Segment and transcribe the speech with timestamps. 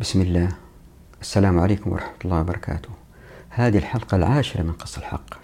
[0.00, 0.48] بسم الله.
[1.20, 2.88] السلام عليكم ورحمة الله وبركاته.
[3.48, 5.34] هذه الحلقة العاشرة من قص الحق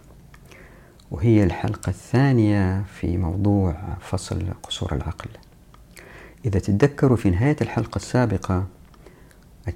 [1.10, 5.30] وهي الحلقة الثانية في موضوع فصل قصور العقل.
[6.44, 8.66] إذا تتذكروا في نهاية الحلقة السابقة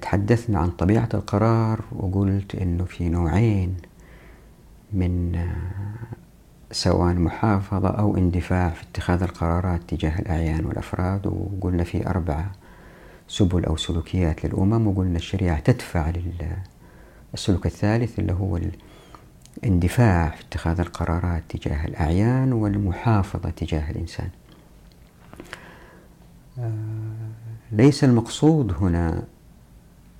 [0.01, 3.75] تحدثنا عن طبيعة القرار وقلت أنه في نوعين
[4.93, 5.47] من
[6.71, 12.51] سواء محافظة أو اندفاع في اتخاذ القرارات تجاه الأعيان والأفراد وقلنا في أربعة.
[13.29, 16.11] سبل أو سلوكيات للأمم وقلنا الشريعة تدفع
[17.33, 18.59] للسلوك الثالث اللي هو
[19.63, 24.29] الاندفاع في اتخاذ القرارات تجاه الأعيان والمحافظة تجاه الإنسان.
[26.59, 26.71] آه،
[27.71, 29.23] ليس المقصود هنا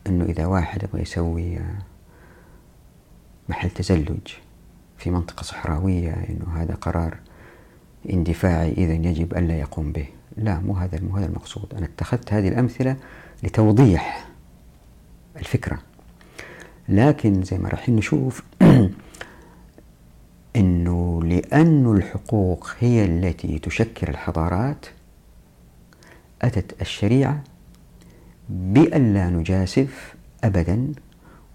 [0.07, 1.59] أنه إذا واحد يبغى يسوي
[3.49, 4.27] محل تزلج
[4.97, 7.17] في منطقة صحراوية أنه هذا قرار
[8.09, 10.07] اندفاعي إذا يجب ألا يقوم به.
[10.39, 11.73] لا مو هذا مو هذا المقصود.
[11.77, 12.95] أنا اتخذت هذه الأمثلة
[13.43, 14.27] لتوضيح
[15.35, 15.79] الفكرة.
[16.89, 18.43] لكن زي ما راح نشوف
[20.55, 24.85] أنه لأن الحقوق هي التي تشكل الحضارات
[26.41, 27.43] أتت الشريعة
[28.49, 30.91] بأن لا نجاسف أبدا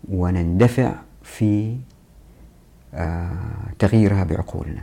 [0.08, 1.76] ونندفع في
[2.94, 3.30] آه،
[3.78, 4.82] تغييرها بعقولنا.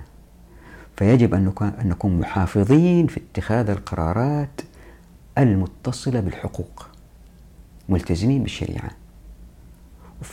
[1.01, 4.61] فيجب أن نكون محافظين في اتخاذ القرارات
[5.37, 6.87] المتصلة بالحقوق
[7.89, 8.91] ملتزمين بالشريعة.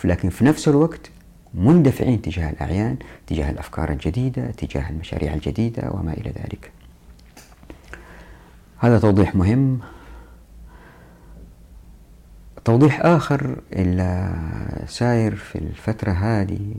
[0.05, 1.11] لكن في نفس الوقت
[1.55, 2.97] مندفعين تجاه الأعيان
[3.27, 6.73] تجاه الأفكار الجديدة تجاه المشاريع الجديدة وما إلى ذلك.
[8.79, 9.81] هذا توضيح مهم.
[12.65, 14.35] توضيح آخر اللي
[14.87, 16.75] ساير في الفترة هذه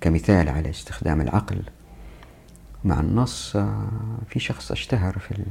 [0.00, 1.62] كمثال على استخدام العقل.
[2.86, 3.56] مع النص
[4.28, 5.44] في شخص اشتهر في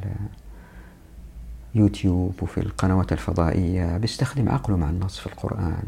[1.75, 5.83] اليوتيوب وفي القنوات الفضائية بيستخدم عقله مع النص في القرآن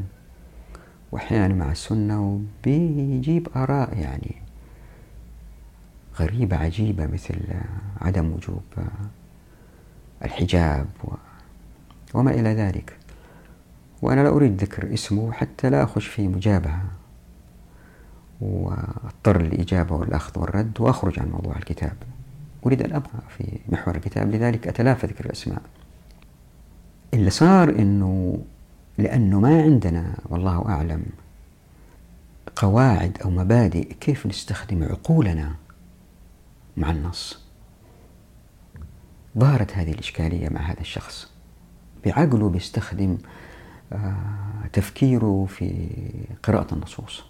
[1.12, 4.36] وأحيانا مع السنة وبيجيب آراء يعني
[6.20, 7.40] غريبة عجيبة مثل
[8.02, 8.64] عدم وجوب
[10.24, 10.88] الحجاب
[12.14, 12.98] وما إلى ذلك.
[14.02, 16.82] وأنا لا أريد ذكر اسمه حتى لا أخش في مجابهة.
[18.42, 21.94] واضطر للإجابة والأخذ والرد وأخرج عن موضوع الكتاب.
[22.66, 25.62] أريد أن أبقى في محور الكتاب لذلك أتلافى ذكر الأسماء.
[27.14, 28.40] اللي صار أنه
[28.98, 31.04] لأنه ما عندنا والله أعلم
[32.56, 35.56] قواعد أو مبادئ كيف نستخدم عقولنا
[36.78, 37.40] مع النص.
[39.38, 41.32] ظهرت هذه الإشكالية مع هذا الشخص.
[42.06, 43.18] بعقله بيستخدم
[43.94, 44.16] آه،
[44.74, 45.90] تفكيره في
[46.44, 47.24] قراءة النصوص.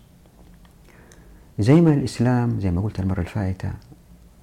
[1.59, 3.71] زي ما الإسلام زي ما قلت المرة الفائتة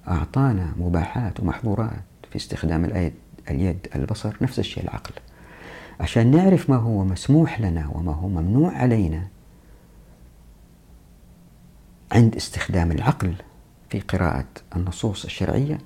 [0.07, 3.13] أعطانا مباحات ومحظورات في استخدام اليد,
[3.49, 5.13] اليد البصر نفس الشيء العقل.
[5.99, 9.27] عشان نعرف ما هو مسموح لنا وما هو ممنوع علينا
[12.11, 13.35] عند استخدام العقل
[13.89, 14.45] في قراءة
[14.75, 15.77] النصوص الشرعية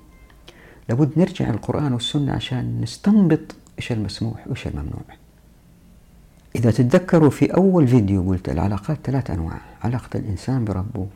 [0.88, 5.02] لابد نرجع القرآن والسنة عشان نستنبط إيش المسموح وإيش الممنوع.
[6.56, 11.06] إذا تتذكروا في أول فيديو قلت العلاقات ثلاث أنواع علاقة الإنسان بربه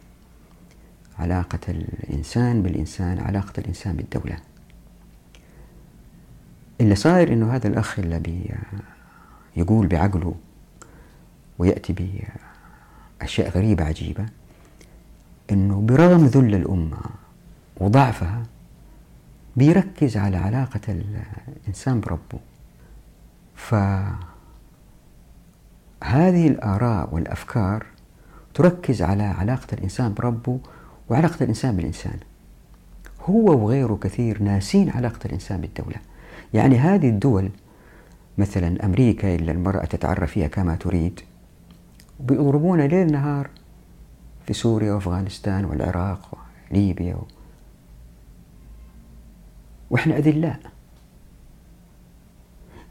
[1.19, 4.37] علاقة الإنسان بالإنسان علاقة الإنسان بالدولة.
[6.81, 8.51] اللي صاير إنه هذا الأخ اللي بي
[9.57, 10.35] يقول بعقله
[11.59, 12.21] ويأتي
[13.21, 14.27] بأشياء غريبة عجيبة
[15.51, 16.99] إنه برغم ذل الأمة
[17.77, 18.43] وضعفها
[19.57, 22.39] بيركز على علاقة الإنسان بربه.
[23.57, 24.19] فهذه
[26.49, 27.87] الآراء والأفكار
[28.55, 30.59] تركز على علاقة الإنسان بربه
[31.09, 32.17] وعلاقة الإنسان بالإنسان.
[33.21, 35.97] هو وغيره كثير ناسين علاقة الإنسان بالدولة.
[36.55, 37.51] يعني هذه الدول
[38.39, 41.21] مثلا أمريكا إلا المرأة تتعرف فيها كما تريد
[42.21, 43.51] بيضربون ليل نهار
[44.47, 46.39] في سوريا وأفغانستان والعراق
[46.71, 47.27] وليبيا و...
[49.91, 50.61] وإحنا أذلاء.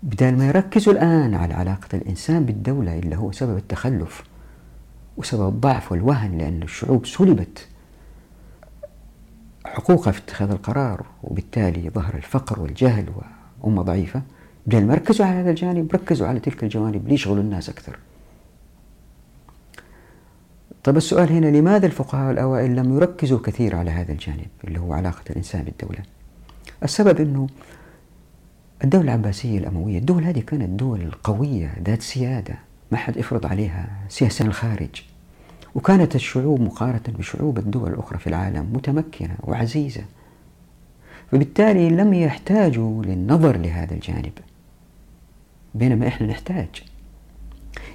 [0.03, 4.24] بدل ما يركزوا الآن على علاقة الإنسان بالدولة اللي هو سبب التخلف
[5.18, 7.68] وسبب الضعف والوهن لأن الشعوب سلبت.
[9.74, 13.06] حقوقها في اتخاذ القرار وبالتالي ظهر الفقر والجهل
[13.62, 14.22] وأمة ضعيفة.
[14.68, 18.00] بدل ما ركزوا على هذا الجانب ركزوا على تلك الجوانب ليشغلوا الناس أكثر.
[20.84, 25.24] طيب السؤال هنا لماذا الفقهاء الأوائل لم يركزوا كثير على هذا الجانب اللي هو علاقة
[25.30, 26.00] الإنسان بالدولة؟
[26.84, 27.48] السبب أنه
[28.84, 32.56] الدولة العباسية الأموية الدول هذه كانت دول قوية ذات سيادة
[32.92, 35.04] ما حد يفرض عليها سياسة الخارج.
[35.75, 40.04] وكانت الشعوب مقارنة بشعوب الدول الأخرى في العالم متمكنة وعزيزة.
[41.31, 44.31] فبالتالي لم يحتاجوا للنظر لهذا الجانب
[45.75, 46.84] بينما إحنا نحتاج.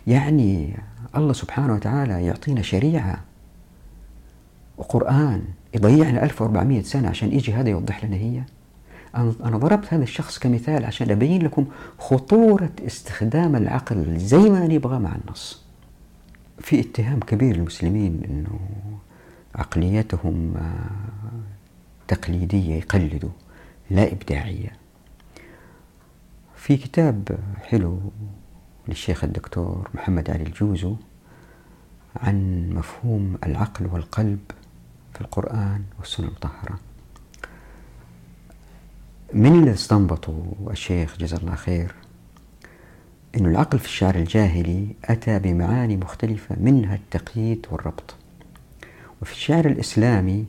[0.07, 0.77] يعني
[1.17, 3.21] الله سبحانه وتعالى يعطينا شريعة
[4.79, 5.43] وقرآن
[5.75, 8.43] يضيعنا 1400 سنة عشان يجي هذا يوضح لنا هي.
[9.17, 11.67] أنا ضربت هذا الشخص كمثال عشان أبين لكم
[11.99, 15.68] خطورة استخدام العقل زي ما نبغى مع النص.
[16.61, 18.61] في اتهام كبير للمسلمين أنه
[19.55, 20.55] عقليتهم
[22.09, 23.31] تقليدية يقلدوا
[23.91, 24.73] لا إبداعية.
[26.57, 28.01] في كتاب حلو
[28.89, 30.97] للشيخ الدكتور محمد علي الجوزو
[32.17, 34.39] عن مفهوم العقل والقلب
[35.15, 36.79] في القرآن والسنة المطهرة
[39.35, 41.95] من اللي استنبطوا الشيخ جزا الله خير
[43.38, 48.14] أن العقل في الشعر الجاهلي أتى بمعاني مختلفة منها التقييد والربط.
[49.23, 50.46] وفي الشعر الإسلامي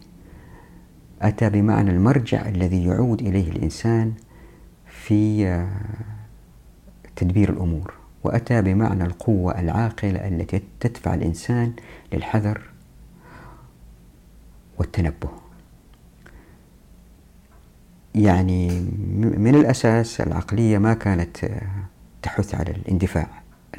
[1.22, 4.14] أتى بمعنى المرجع الذي يعود إليه الإنسان
[4.88, 5.70] في آه،
[7.16, 7.94] تدبير الأمور
[8.24, 11.74] وأتى بمعنى القوة العاقلة التي تدفع الإنسان
[12.14, 12.62] للحذر
[14.78, 15.30] والتنبه.
[18.16, 18.70] يعني
[19.38, 21.68] من الأساس العقلية ما كانت آه،
[22.22, 23.28] تحث على الاندفاع.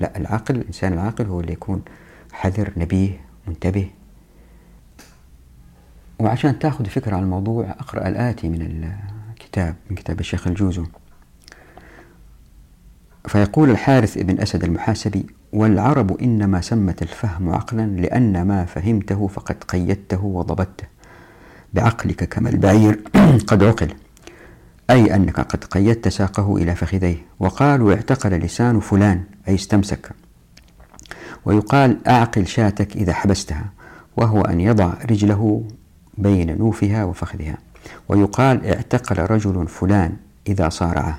[0.01, 1.83] لا العقل الإنسان العاقل هو اللي يكون
[2.33, 3.91] حذر نبيه منتبه.
[6.19, 8.93] وعشان تاخذ فكرة عن الموضوع أقرأ الآتي من
[9.33, 10.87] الكتاب من كتاب الشيخ الجوزو.
[13.29, 20.25] فيقول الحارث بن أسد المحاسبي والعرب إنما سمت الفهم عقلا لأن ما فهمته فقد قيدته
[20.25, 20.85] وضبطته.
[21.75, 23.01] بعقلك كما البعير
[23.49, 23.95] قد عقل.
[24.91, 27.17] أي أنك قد قيدت ساقه إلى فخذيه.
[27.41, 30.11] وقالوا اعتقل لسان فلان أي استمسك.
[31.45, 33.65] ويقال أعقل شاتك إذا حبستها
[34.17, 35.65] وهو أن يضع رجله
[36.19, 37.59] بين نوفها وفخذها.
[38.09, 40.17] ويقال اعتقل رجل فلان
[40.49, 41.19] إذا صارعه.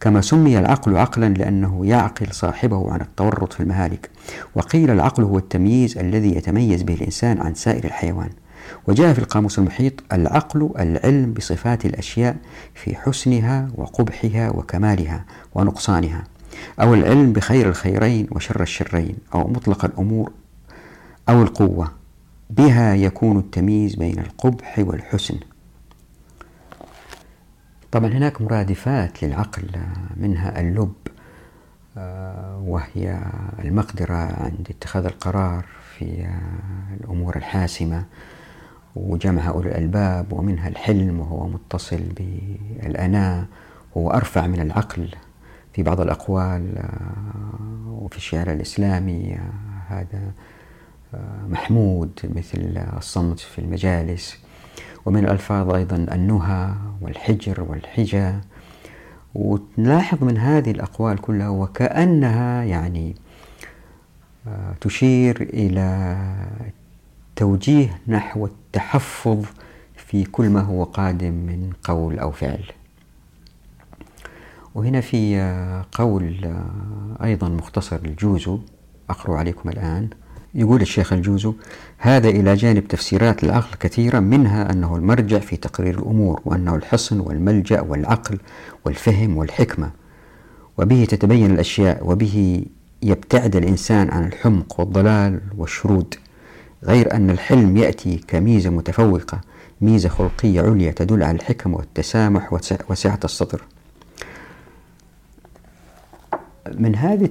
[0.00, 4.10] كما سمي العقل عقلا لأنه يعقل صاحبه عن التورط في المهالك.
[4.54, 8.30] وقيل العقل هو التمييز الذي يتميز به الإنسان عن سائر الحيوان.
[8.86, 12.36] وجاء في القاموس المحيط العقل العلم بصفات الأشياء
[12.74, 15.24] في حسنها وقبحها وكمالها
[15.54, 16.24] ونقصانها
[16.80, 20.32] أو العلم بخير الخيرين وشر الشرين أو مطلق الأمور
[21.28, 21.92] أو القوة.
[22.50, 25.38] بها يكون التمييز بين القبح والحسن.
[27.92, 29.70] طبعا هناك مرادفات للعقل
[30.16, 30.92] منها اللب
[31.98, 33.20] آه، وهي
[33.64, 35.64] المقدرة عند اتخاذ القرار
[35.98, 36.28] في
[37.00, 38.04] الأمور الحاسمة.
[38.96, 43.46] وجمعها أولي الألباب ومنها الحلم وهو متصل بالأناة
[43.96, 45.08] هو أرفع من العقل
[45.72, 50.32] في بعض الأقوال آه، وفي الشعر الإسلامي آه، هذا
[51.48, 54.38] محمود مثل الصمت في المجالس.
[55.06, 58.32] ومن الألفاظ أيضا النهى والحجر والحجى
[59.34, 63.14] ونلاحظ من هذه الأقوال كلها وكأنها يعني
[64.46, 66.16] آه، تشير إلى
[67.36, 69.44] توجيه نحو التحفظ
[69.96, 72.64] في كل ما هو قادم من قول أو فعل.
[74.74, 76.54] وهنا في قول
[77.22, 78.58] أيضا مختصر الجوزو
[79.10, 80.08] أقرأ عليكم الآن.
[80.54, 81.54] يقول الشيخ الجوزو
[81.98, 87.80] هذا إلى جانب تفسيرات العقل كثيرة منها أنه المرجع في تقرير الأمور وأنه الحصن والملجأ
[87.80, 88.38] والعقل
[88.84, 89.90] والفهم والحكمة.
[90.78, 92.64] وبه تتبين الأشياء وبه
[93.02, 96.14] يبتعد الإنسان عن الحمق والضلال والشرود.
[96.86, 99.40] غير أن الحلم يأتي كميزة متفوقة
[99.80, 102.52] ميزة خلقية عليا تدل على الحكم والتسامح
[102.88, 103.62] وسعة الصدر
[106.74, 107.28] من هذه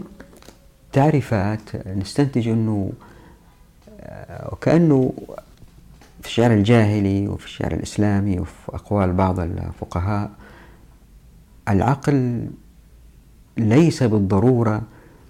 [0.88, 2.92] التعريفات نستنتج أنه
[4.52, 5.14] وكأنه
[6.22, 10.32] في الشعر الجاهلي وفي الشعر الإسلامي وفي أقوال بعض الفقهاء
[11.70, 12.48] العقل
[13.58, 14.82] ليس بالضرورة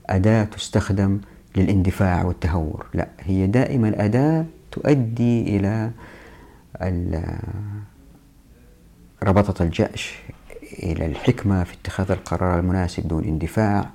[0.09, 1.19] أداة تستخدم
[1.57, 2.85] للاندفاع والتهور.
[2.93, 5.91] لا هي دائما أداة تؤدي إلى
[9.23, 10.19] ربطة الجأش
[10.83, 13.89] إلى الحكمة في اتخاذ القرار المناسب دون اندفاع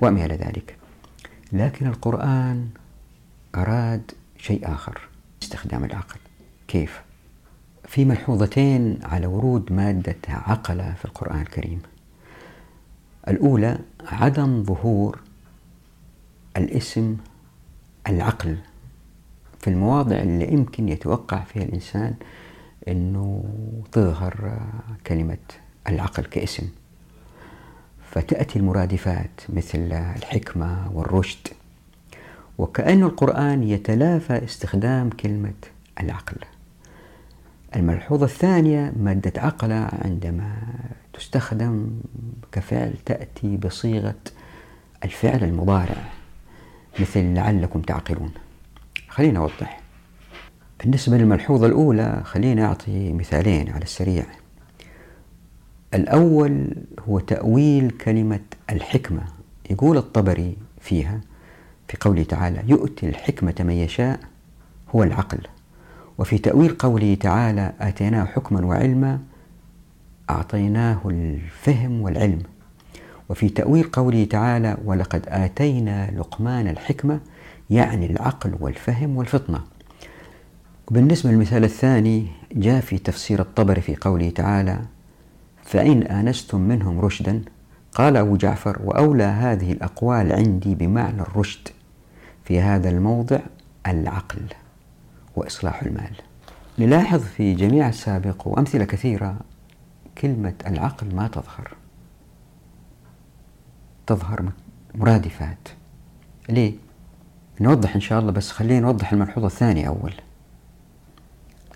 [0.00, 0.76] وما إلى ذلك.
[1.52, 2.68] لكن القرآن
[3.54, 5.00] أراد شيء آخر
[5.42, 6.20] استخدام العقل.
[6.68, 7.02] كيف؟
[7.84, 11.82] في ملحوظتين على ورود مادة عقل في القرآن الكريم.
[13.28, 15.20] الأولى عدم ظهور
[16.56, 17.16] الاسم
[18.08, 18.56] العقل.
[19.60, 22.14] في المواضع اللي يمكن يتوقع فيها الإنسان
[22.88, 23.44] أنه
[23.92, 24.60] تظهر
[25.06, 25.38] كلمة
[25.88, 26.68] العقل كاسم.
[28.10, 31.48] فتأتي المرادفات مثل الحكمة والرشد.
[32.58, 35.54] وكأن القرآن يتلافى استخدام كلمة
[36.00, 36.36] العقل.
[37.76, 40.56] الملحوظة الثانية مادة عقل عندما
[41.12, 41.90] تستخدم
[42.52, 44.14] كفعل تأتي بصيغة
[45.04, 46.04] الفعل المضارع.
[47.00, 48.30] مثل لعلكم تعقلون.
[49.08, 49.80] خلينا أوضح
[50.80, 54.24] بالنسبة للملحوظة الأولى خلينا أعطي مثالين على السريع.
[55.94, 56.74] الأول
[57.08, 59.22] هو تأويل كلمة الحكمة.
[59.70, 61.20] يقول الطبري فيها
[61.88, 64.20] في قوله تعالى يؤتي الحكمة من يشاء
[64.94, 65.38] هو العقل.
[66.18, 69.20] وفي تأويل قوله تعالى آتيناه حكما وعلما
[70.30, 72.42] أعطيناه الفهم والعلم.
[73.28, 77.20] وفي تأويل قوله تعالى ولقد آتينا لقمان الحكمة
[77.70, 79.60] يعني العقل والفهم والفطنة.
[80.88, 84.80] وبالنسبة للمثال الثاني جاء في تفسير الطبري في قوله تعالى
[85.64, 87.42] فإن آنستم منهم رشدا
[87.94, 91.68] قال أبو جعفر وأولى هذه الأقوال عندي بمعنى الرشد
[92.44, 93.38] في هذا الموضع
[93.86, 94.42] العقل
[95.36, 96.12] وإصلاح المال.
[96.78, 99.36] نلاحظ في جميع السابق وأمثلة كثيرة
[100.18, 101.74] كلمة العقل ما تظهر.
[104.06, 104.48] تظهر
[104.94, 105.68] مرادفات.
[106.48, 106.72] ليه؟
[107.60, 110.12] نوضح إن شاء الله بس خلينا نوضح الملحوظة الثانية أول.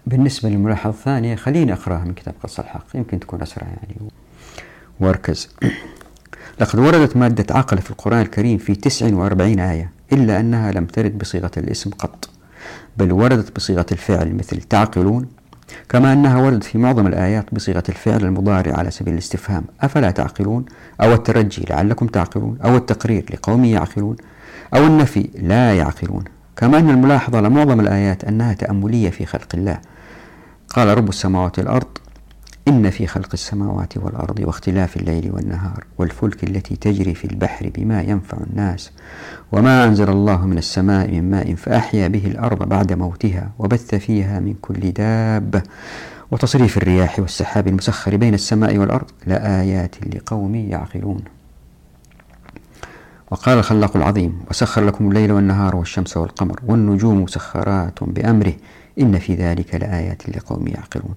[0.06, 3.96] بالنسبة للملاحظة الثانية خليني أقرأها من كتاب قصة الحق يمكن تكون أسرع يعني.
[5.00, 5.48] وأركز.
[6.60, 11.50] لقد وردت مادة عقل في القرآن الكريم في 49 آية إلا أنها لم ترد بصيغة
[11.56, 12.28] الاسم قط
[12.96, 15.28] بل وردت بصيغة الفعل مثل تعقلون
[15.88, 19.64] كما أنها وردت في معظم الآيات بصيغة الفعل المضارع على سبيل الاستفهام.
[19.80, 20.64] أفلا تعقلون؟
[21.02, 24.16] أو الترجي لعلكم تعقلون؟ أو التقرير لقوم يعقلون؟
[24.74, 26.24] أو النفي لا يعقلون؟
[26.56, 29.80] كما أن الملاحظة على معظم الآيات أنها تأملية في خلق الله.
[30.68, 31.98] قال رب السماوات والأرض
[32.70, 38.38] إن في خلق السماوات والأرض واختلاف الليل والنهار والفلك التي تجري في البحر بما ينفع
[38.50, 38.90] الناس
[39.52, 44.54] وما أنزل الله من السماء من ماء فأحيا به الأرض بعد موتها وبث فيها من
[44.62, 45.62] كل دابة
[46.30, 51.20] وتصريف الرياح والسحاب المسخر بين السماء والأرض لآيات لقوم يعقلون.
[53.30, 58.52] وقال الخلاق العظيم وسخر لكم الليل والنهار والشمس والقمر والنجوم مسخرات بأمره
[59.00, 61.14] إن في ذلك لآيات لقوم يعقلون.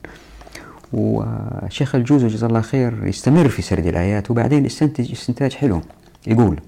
[0.93, 5.81] وشيخ الجوزي جزاه الله خير يستمر في سرد الآيات وبعدين يستنتج استنتاج حلو.
[6.27, 6.59] يقول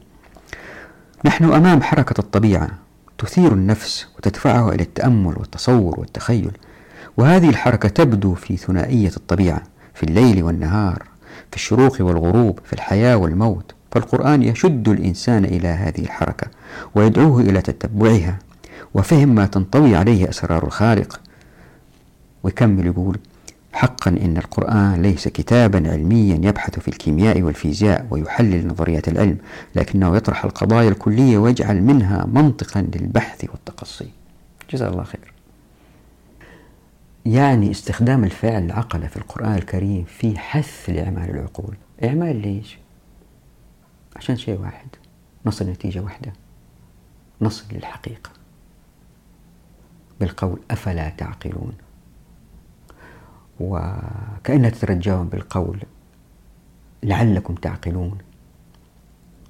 [1.25, 2.69] نحن أمام حركة الطبيعة
[3.17, 6.51] تثير النفس وتدفعه إلى التأمل والتصور والتخيل
[7.17, 9.61] وهذه الحركة تبدو في ثنائية الطبيعة
[9.93, 11.03] في الليل والنهار
[11.51, 16.47] في الشروق والغروب في الحياة والموت فالقرآن يشد الإنسان إلى هذه الحركة
[16.95, 18.39] ويدعوه إلى تتبعها
[18.93, 21.19] وفهم ما تنطوي عليه أسرار الخالق.
[22.43, 23.17] ويكمل يقول
[23.75, 29.37] حقا إن القرآن ليس كتابا علميا يبحث في الكيمياء والفيزياء ويحلل نظريات العلم
[29.75, 34.09] لكنه يطرح القضايا الكلية ويجعل منها منطقا للبحث والتقصي.
[34.71, 35.33] جزاه الله خير.
[37.25, 41.75] يعني استخدام الفعل العقل في القرآن الكريم في حث لإعمال العقول.
[42.03, 42.77] إعمال ليش؟
[44.15, 44.87] عشان شيء واحد.
[45.45, 46.33] نصل نتيجة واحدة.
[47.41, 48.29] نصل للحقيقة.
[50.19, 51.73] بالقول أفلا تعقلون؟
[53.59, 55.79] وكأنها تترجاهم بالقول
[57.03, 58.17] لعلكم تعقلون.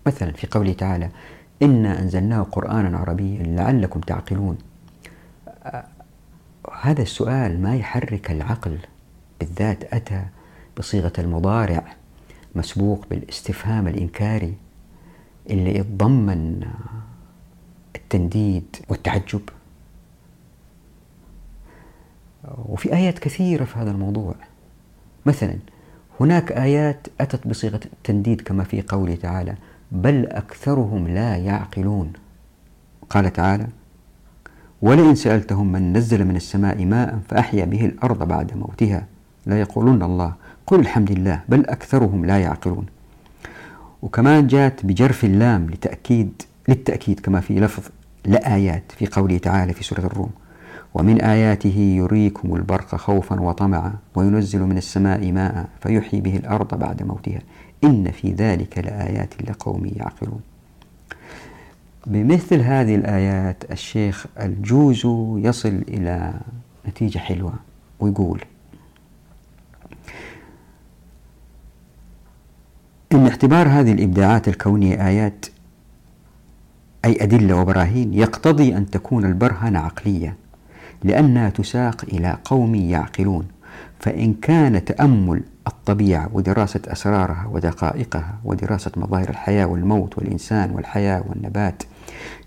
[0.08, 1.10] مثلا في قوله تعالى
[1.62, 4.58] إنا أنزلناه قرآنا عربيا لعلكم تعقلون.
[6.82, 8.78] هذا السؤال ما يحرك العقل
[9.40, 10.26] بالذات أتى
[10.78, 11.96] بصيغة المضارع
[12.56, 14.56] مسبوق بالاستفهام الإنكاري
[15.50, 16.68] اللي يتضمن
[17.96, 19.42] التنديد والتعجب.
[22.66, 24.36] وفي آيات كثيرة في هذا الموضوع.
[25.26, 25.56] مثلا
[26.20, 29.56] هناك آيات أتت بصيغة التنديد كما في قوله تعالى
[29.92, 32.14] بل أكثرهم لا يعقلون
[33.10, 33.68] قال تعالى
[34.82, 39.06] ولئن سألتهم من نزل من السماء ماء فأحيا به الأرض بعد موتها
[39.46, 40.34] لا يقولون الله.
[40.68, 42.86] قل الحمد لله بل أكثرهم لا يعقلون
[44.02, 47.84] وكمان جاءت بجرف اللام لتأكيد للتأكيد كما في لفظ
[48.26, 50.32] لآيات في قوله تعالى في سورة الروم
[50.96, 57.42] ومن آياته يريكم البرق خوفا وطمعا وينزل من السماء ماء فيحيي به الأرض بعد موتها.
[57.84, 60.42] إن في ذلك لآيات لقوم يعقلون.
[62.08, 65.02] بمثل هذه الآيات الشيخ الجوز
[65.46, 66.34] يصل إلى
[66.88, 67.54] نتيجة حلوة
[68.00, 68.42] ويقول
[73.14, 75.46] إن اعتبار هذه الإبداعات الكونية آيات
[77.06, 80.45] أي أدلة وبراهين يقتضي أن تكون البرهنة عقلية.
[81.06, 83.48] لأنها تساق إلى قوم يعقلون.
[84.00, 91.84] فإن كان تأمل الطبيعة ودراسة أسرارها ودقائقها ودراسة مظاهر الحياة والموت والإنسان والحياة والنبات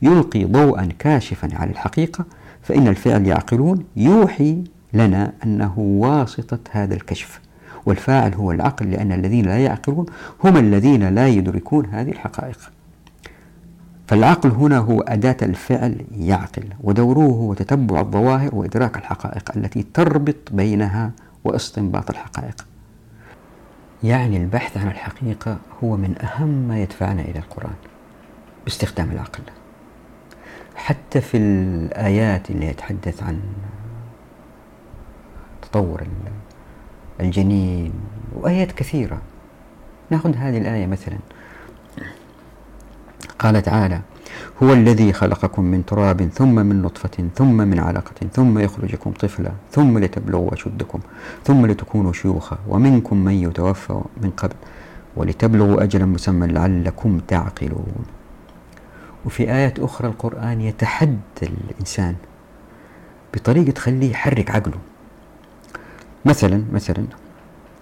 [0.02, 2.24] يلقي ضوءا كاشفا على الحقيقة
[2.62, 7.40] فإن الفعل يعقلون يوحي لنا أنه واسطة هذا الكشف.
[7.86, 10.06] والفاعل هو العقل لأن الذين لا يعقلون
[10.44, 12.70] هم الذين لا يدركون هذه الحقائق.
[14.08, 21.10] فالعقل هنا هو أداة الفعل يعقل ودوره هو تتبع الظواهر وإدراك الحقائق التي تربط بينها
[21.44, 22.66] واستنباط الحقائق.
[24.02, 27.74] يعني البحث عن الحقيقة هو من أهم ما يدفعنا إلى القرآن
[28.64, 29.42] باستخدام العقل.
[30.76, 33.40] حتى في الآيات اللي يتحدث عن
[35.62, 36.02] تطور
[37.20, 37.92] الجنين
[38.34, 39.18] وآيات كثيرة.
[40.10, 41.18] ناخذ هذه الآية مثلا.
[43.38, 44.00] قال تعالى
[44.62, 49.98] هو الذي خلقكم من تراب ثم من نطفة ثم من علقة ثم يخرجكم طفلا ثم
[49.98, 51.00] لتبلغوا أشدكم
[51.44, 54.54] ثم لتكونوا شيوخا ومنكم من يتوفى من قبل
[55.16, 58.04] ولتبلغوا أجلا مسمى لعلكم تعقلون.
[59.26, 62.14] وفي آيات أخرى القرآن يتحدى الإنسان
[63.34, 64.78] بطريقة تخليه يحرك عقله.
[66.24, 67.04] مثلا مثلا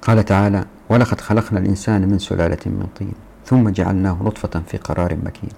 [0.03, 5.51] قال تعالى ولقد خلقنا الإنسان من سلالة من طين ثم جعلناه نطفة في قرار مكين.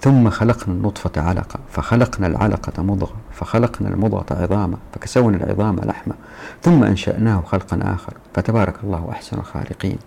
[0.00, 6.14] ثم خلقنا النطفة علقة فخلقنا العلقة مضغة فخلقنا المضغة عظاما فكسونا العظام لحمة
[6.62, 9.98] ثم أنشأناه خلقا آخر فتبارك الله أحسن الخالقين.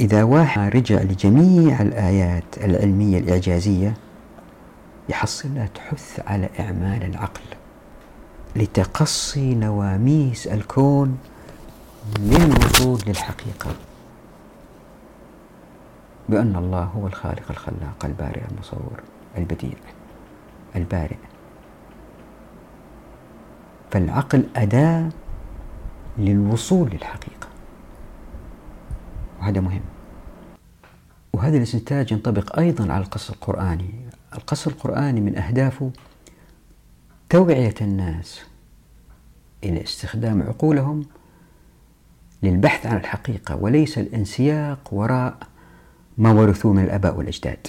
[0.00, 3.94] إذا واحد رجع لجميع الآيات العلمية الإعجازية
[5.08, 7.40] يحصلها تحث على إعمال العقل
[8.56, 11.18] لتقصي نواميس الكون
[12.18, 13.70] للوصول للحقيقة
[16.30, 19.00] بأن الله هو الخالق الخلاق البارئ المصور
[19.38, 19.72] البديع
[20.76, 21.16] البارئ.
[23.90, 25.08] فالعقل أداة
[26.18, 27.48] للوصول للحقيقة.
[29.40, 29.80] وهذا مهم.
[31.32, 33.90] وهذا الاستنتاج ينطبق أيضا على القص القرآني.
[34.34, 35.90] القص القرآني من أهدافه
[37.28, 38.40] توعية الناس
[39.64, 41.04] إلى استخدام عقولهم
[42.42, 45.36] للبحث عن الحقيقة وليس الانسياق وراء
[46.20, 47.66] ما ورثوه من الآباء والأجداد.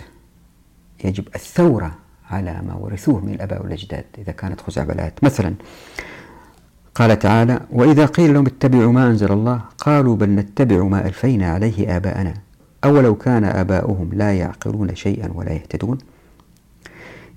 [1.04, 1.96] يجب الثورة
[2.30, 5.24] على ما ورثوه من الآباء والأجداد إذا كانت خزعبلات.
[5.24, 5.54] مثلا
[6.96, 11.98] قال تعالى وإذا قيل لهم اتبعوا ما أنزل الله قالوا بل نتبع ما ألفينا عليه
[11.98, 12.34] آباءنا.
[12.84, 15.98] أولو كان آباؤهم لا يعقلون شيئا ولا يهتدون.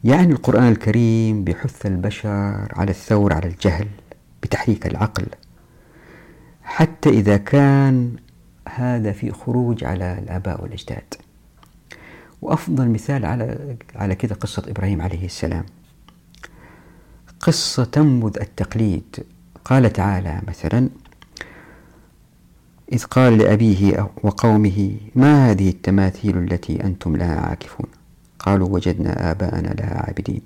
[0.04, 3.88] يعني القرآن الكريم بحث البشر على الثور على الجهل
[4.42, 5.26] بتحريك العقل.
[6.62, 8.16] حتى إذا كان
[8.74, 11.14] هذا في خروج على الآباء والأجداد.
[12.42, 15.64] وأفضل مثال على على كذا قصة إبراهيم عليه السلام.
[17.40, 19.26] قصة تنبذ التقليد.
[19.64, 20.88] قال تعالى مثلا
[22.92, 27.86] إذ قال لأبيه وقومه ما هذه التماثيل التي أنتم لها عاكفون؟
[28.38, 30.42] قالوا وجدنا آباءنا لها عابدين.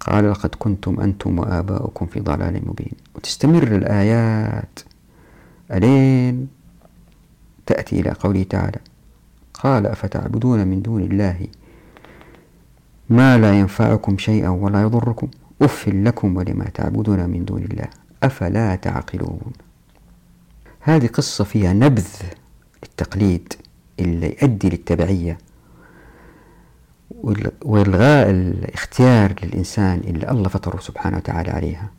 [0.00, 2.92] قال لقد كنتم أنتم وآباؤكم في ضلال مبين.
[3.14, 4.78] وتستمر الآيات.
[5.72, 6.59] ألين؟
[7.70, 8.78] تأتي إلى قوله تعالى
[9.54, 11.46] قال أفتعبدون من دون الله
[13.10, 15.28] ما لا ينفعكم شيئا ولا يضركم؟
[15.62, 17.86] أف لكم ولما تعبدون من دون الله
[18.22, 19.52] أفلا تعقلون؟
[20.80, 22.08] هذه قصة فيها نبذ
[22.82, 23.52] للتقليد
[24.00, 25.38] اللي يؤدي للتبعية
[27.62, 31.90] وإلغاء الاختيار للإنسان اللي الله فطره سبحانه وتعالى عليها.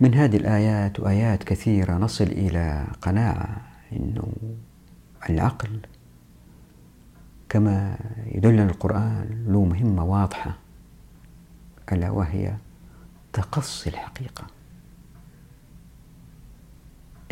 [0.00, 4.32] من هذه الآيات وآيات كثيرة نصل إلى قناعة أنه
[5.30, 5.80] العقل
[7.48, 10.58] كما يدلنا القرآن له مهمة واضحة
[11.92, 12.54] ألا وهي
[13.32, 14.46] تقصي الحقيقة.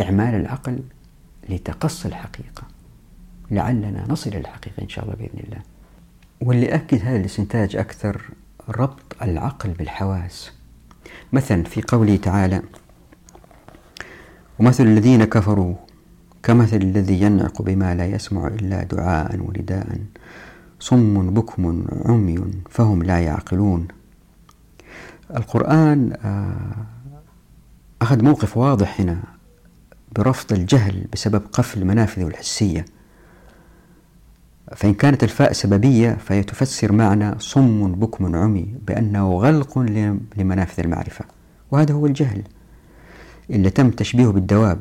[0.00, 0.82] إعمال العقل
[1.48, 2.62] لتقصي الحقيقة.
[3.50, 5.62] لعلنا نصل إلى الحقيقة إن شاء الله بإذن الله.
[6.40, 8.22] واللي أكد هذا الاستنتاج أكثر
[8.68, 10.52] ربط العقل بالحواس.
[11.32, 12.62] مثلا في قوله تعالى
[14.58, 15.74] ومثل الذين كفروا
[16.46, 19.98] كمثل الذي ينعق بما لا يسمع إلا دعاء ونداء
[20.80, 23.88] صم بكم عمي فهم لا يعقلون.
[25.36, 26.86] القرآن آه،
[28.02, 29.22] أخذ موقف واضح هنا
[30.16, 32.84] برفض الجهل بسبب قفل منافذه الحسية
[34.76, 39.78] فإن كانت الفاء سببية فهي تفسر معنى صم بكم عمي بأنه غلق
[40.36, 41.24] لمنافذ المعرفة
[41.70, 42.42] وهذا هو الجهل.
[43.50, 44.80] اللي تم تشبيهه بالدواب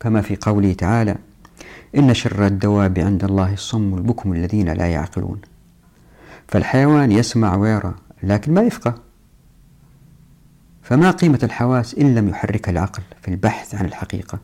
[0.00, 1.16] كما في قوله تعالى
[1.96, 5.40] إن شر الدواب عند الله الصم البكم الذين لا يعقلون.
[6.48, 8.94] فالحيوان يسمع ويرى لكن ما يفقه.
[10.82, 14.38] فما قيمة الحواس إن لم يحرك العقل في البحث عن الحقيقة؟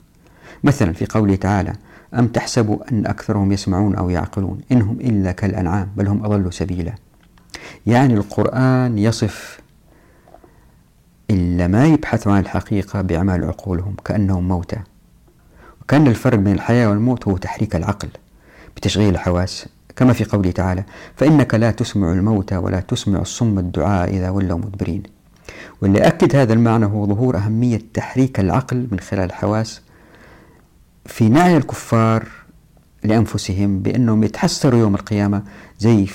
[0.65, 1.73] مثلا في قوله تعالى
[2.15, 6.95] أم تحسبوا أن أكثرهم يسمعون أو يعقلون؟ إنهم إلا كالأنعام بل هم أضلوا سبيلا.
[7.87, 9.61] يعني القرآن يصف
[11.31, 14.79] إلا ما يبحثوا عن الحقيقة بأعمال عقولهم كأنهم موتى.
[15.89, 18.09] وكان الفرق بين الحياة والموت هو تحريك العقل
[18.77, 19.69] بتشغيل الحواس.
[19.97, 20.85] كما في قوله تعالى
[21.17, 25.03] فإنك لا تسمع الموتى ولا تسمع الصم الدعاء إذا ولوا مدبرين
[25.83, 29.83] واللي أكد هذا المعنى هو ظهور أهمية تحريك العقل من خلال الحواس
[31.07, 32.29] في نعي الكفار
[33.05, 35.43] لأنفسهم بأنهم يتحسروا يوم القيامة
[35.79, 36.07] زي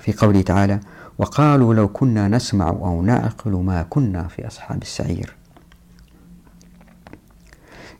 [0.00, 0.80] في قوله تعالى
[1.18, 5.34] وقالوا لو كنا نسمع أو نعقل ما كنا في أصحاب السعير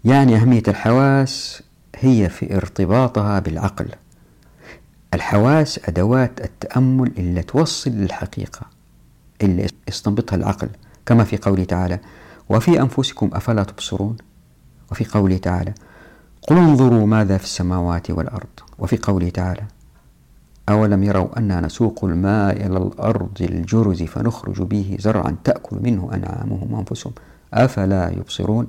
[0.05, 1.63] يعني أهمية الحواس
[1.97, 3.89] هي في ارتباطها بالعقل.
[5.15, 8.61] الحواس أدوات التأمل اللي توصل للحقيقة
[9.43, 10.69] اللي يستنبطها العقل
[11.07, 11.99] كما في قوله تعالى
[12.49, 14.17] وفي أنفسكم أفلا تبصرون؟
[14.91, 15.75] وفي قوله تعالى
[16.43, 19.63] قل انظروا ماذا في السماوات والأرض؟ وفي قوله تعالى
[20.69, 27.13] أولم يروا أنا نسوق الماء إلى الأرض الجرز فنخرج به زرعا تأكل منه أنعامهم وأنفسهم؟
[27.55, 28.67] أفلا يبصرون؟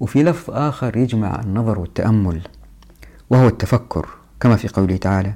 [0.00, 2.40] وفي لفظ آخر يجمع النظر والتأمل
[3.30, 4.08] وهو التفكر
[4.40, 5.34] كما في قوله تعالى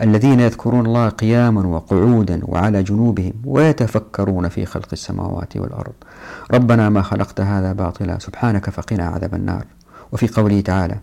[0.00, 5.92] الذين يذكرون الله قياما وقعودا وعلى جنوبهم ويتفكرون في خلق السماوات والأرض.
[6.50, 9.66] ربنا ما خلقت هذا باطلا سبحانك فقنا عذاب النار.
[10.12, 10.98] وفي قوله تعالى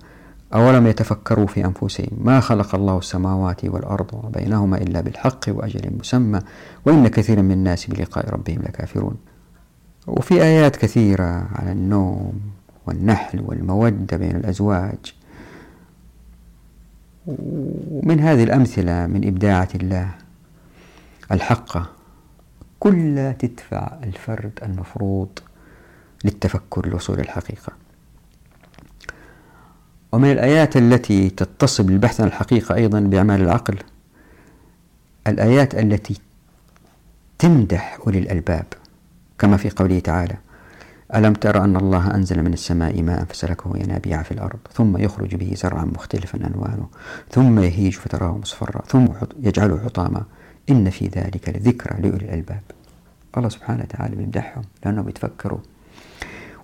[0.54, 6.40] أولم يتفكروا في أنفسهم ما خلق الله السماوات والأرض وبينهما إلا بالحق وأجل مسمى
[6.86, 9.16] وإن كثيرا من الناس بلقاء ربهم لكافرون.
[10.08, 12.34] وفي آيات كثيرة على النوم.
[12.86, 15.14] والنحل والمودة بين الأزواج.
[17.28, 20.12] ومن هذه الأمثلة من إبداعات الله
[21.32, 21.90] الحقة
[22.80, 25.30] كلها تدفع الفرد المفروض
[26.26, 27.74] للتفكر لوصول الحقيقة.
[30.12, 33.78] ومن الآيات التي تتصل بالبحث عن الحقيقة أيضا بأعمال العقل
[35.28, 36.18] الآيات التي
[37.40, 38.66] تمدح أولي الألباب
[39.40, 40.38] كما في قوله تعالى
[41.16, 45.54] ألم تر أن الله أنزل من السماء ماء فسلكه ينابيع في الأرض ثم يخرج به
[45.56, 46.88] زرعا مختلفا ألوانه
[47.30, 49.06] ثم يهيج فتراه مصفرا ثم
[49.40, 50.24] يجعله حطاما.
[50.70, 52.62] إن في ذلك لذكرى لأولي الألباب.
[53.38, 55.60] الله سبحانه وتعالى بيمدحهم لأنهم يتفكروا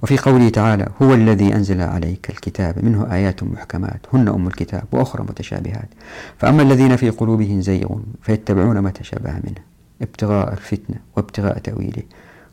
[0.01, 5.23] وفي قوله تعالى هو الذي أنزل عليك الكتاب منه آيات محكمات هن أم الكتاب وأخرى
[5.23, 5.89] متشابهات.
[6.37, 7.89] فأما الذين في قلوبهم زيغ
[8.21, 9.61] فيتبعون ما تشابه منه
[10.01, 12.03] ابتغاء الفتنة وابتغاء تأويله.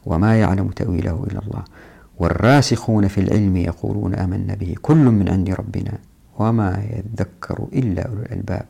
[0.06, 1.64] وما يعلم تأويله إلا الله.
[2.18, 5.98] والراسخون في العلم يقولون آمنا به كل من عند ربنا
[6.38, 8.66] وما يذكر إلا أولو الألباب.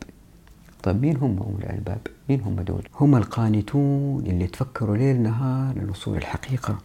[0.83, 6.17] طيب مين هم أولو الألباب؟ مين هم دول؟ هم القانتون اللي تفكروا ليل نهار للوصول
[6.17, 6.77] الحقيقة.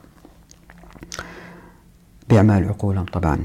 [2.28, 3.38] بأعمال عقولهم طبعا.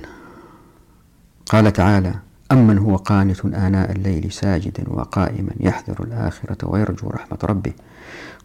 [1.46, 2.14] قال تعالى
[2.52, 7.74] أمن هو قانت آناء الليل ساجدا وقائما يحذر الآخرة ويرجو رحمة ربه.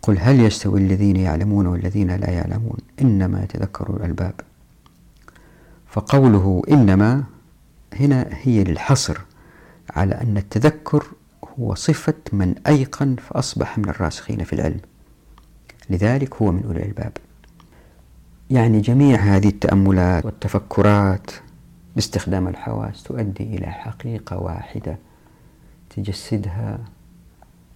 [0.03, 4.35] قل هل يستوي الذين يعلمون والذين لا يعلمون؟ إنما يتذكر الألباب.
[5.87, 7.25] فقوله إنما
[7.95, 9.19] هنا هي للحصر
[9.91, 11.05] على أن التذكر
[11.59, 14.81] هو صفة من أيقن فأصبح من الراسخين في العلم.
[15.91, 17.13] لذلك هو من أولي الألباب.
[18.51, 21.31] يعني جميع هذه التأملات والتفكرات
[21.95, 24.99] باستخدام الحواس تؤدي إلى حقيقة واحدة
[25.97, 26.79] تجسدها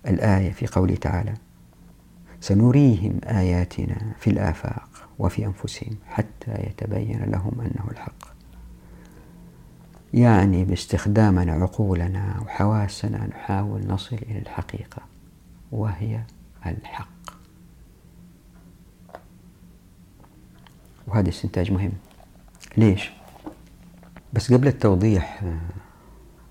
[0.06, 1.34] الآية في قوله تعالى.
[2.44, 8.34] سنريهم آياتنا في الآفاق وفي أنفسهم حتى يتبين لهم أنه الحق.
[10.14, 15.02] يعني باستخدامنا عقولنا وحواسنا نحاول نصل إلى الحقيقة
[15.72, 16.20] وهي
[16.66, 17.08] الحق.
[21.06, 21.92] وهذا استنتاج مهم.
[22.76, 23.10] ليش؟
[24.32, 25.42] بس قبل التوضيح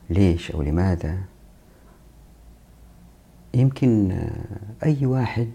[0.09, 1.17] ليش أو لماذا
[3.53, 4.21] يمكن
[4.83, 5.49] أي واحد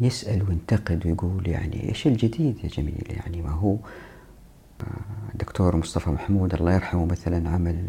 [0.00, 3.76] يسأل وينتقد ويقول يعني إيش الجديد يا جميل؟ يعني ما هو
[5.34, 7.84] دكتور مصطفى محمود الله يرحمه مثلا عمل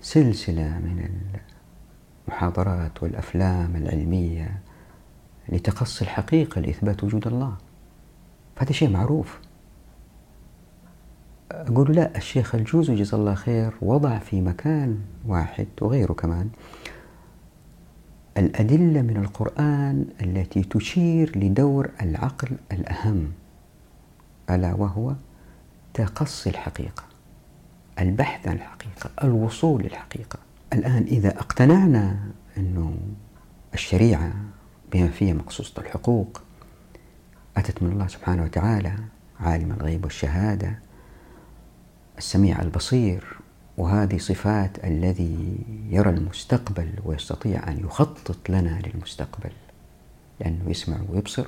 [0.00, 1.08] سلسلة من
[2.28, 4.58] المحاضرات والأفلام العلمية
[5.48, 7.56] لتقصي الحقيقة لإثبات وجود الله.
[8.56, 9.38] فهذا شيء معروف.
[11.50, 16.50] أقول لا الشيخ الجوزي جزاه الله خير وضع في مكان واحد وغيره كمان.
[18.38, 23.32] الأدلة من القرآن التي تشير لدور العقل الأهم
[24.50, 25.14] ألا وهو
[25.94, 27.02] تقصي الحقيقة
[27.98, 30.38] البحث عن الحقيقة الوصول للحقيقة.
[30.72, 32.18] الآن إذا اقتنعنا
[32.56, 32.96] أنه
[33.74, 34.32] الشريعة
[34.92, 36.42] بما فيها مقصوصة الحقوق
[37.56, 38.94] أتت من الله سبحانه وتعالى
[39.40, 40.78] عالم الغيب والشهادة
[42.18, 43.37] السميع البصير
[43.78, 45.58] وهذه صفات الذي
[45.90, 49.50] يرى المستقبل ويستطيع أن يخطط لنا للمستقبل
[50.40, 51.46] لأنه يسمع ويبصر.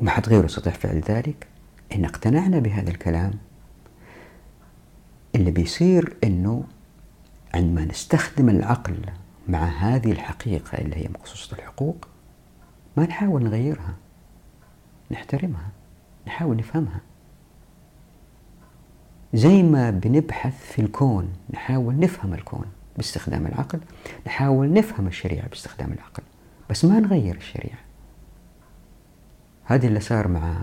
[0.00, 1.46] وما حد غيره يستطيع فعل ذلك.
[1.94, 3.32] إن اقتنعنا بهذا الكلام
[5.34, 6.64] اللي بيصير أنه
[7.54, 8.96] عندما نستخدم العقل
[9.48, 12.08] مع هذه الحقيقة اللي هي مخصوصة الحقوق
[12.96, 13.94] ما نحاول نغيرها
[15.10, 15.68] نحترمها
[16.26, 17.00] نحاول نفهمها.
[19.34, 22.64] زي ما بنبحث في الكون نحاول نفهم الكون
[22.96, 23.80] باستخدام العقل
[24.26, 26.22] نحاول نفهم الشريعة باستخدام العقل
[26.70, 27.78] بس ما نغير الشريعة.
[29.64, 30.56] هذا اللي صار مع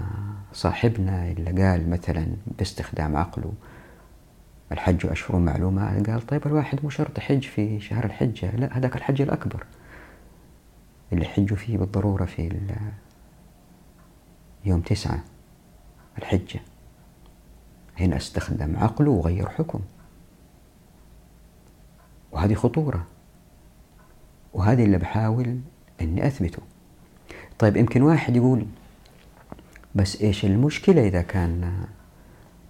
[0.54, 3.54] صاحبنا اللي قال مثلا باستخدام عقله
[4.72, 9.22] الحج أشهر معلومات قال طيب الواحد مو شرط يحج في شهر الحجة لا هذاك الحج
[9.22, 9.66] الأكبر.
[11.14, 12.60] اللي يحجوا فيه بالضرورة في
[14.66, 15.24] يوم تسعة
[16.18, 16.60] الحجة.
[18.02, 19.80] هنا استخدم عقله وغير حكم.
[22.32, 23.06] وهذه خطورة.
[24.54, 25.60] وهذه اللي بحاول
[26.02, 26.62] أني أثبته.
[27.60, 28.66] طيب يمكن واحد يقول
[29.96, 31.86] بس إيش المشكلة إذا كان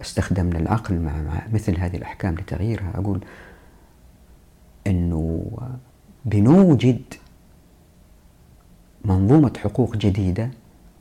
[0.02, 3.26] استخدمنا العقل مع, مع مثل هذه الأحكام لتغييرها؟ أقول
[4.88, 5.52] أنه
[6.26, 7.02] بنوجد
[9.06, 10.50] منظومة حقوق جديدة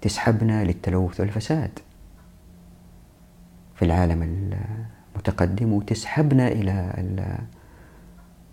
[0.01, 1.79] تسحبنا للتلوث والفساد.
[3.81, 4.51] في العالم
[5.15, 6.93] المتقدم وتسحبنا إلى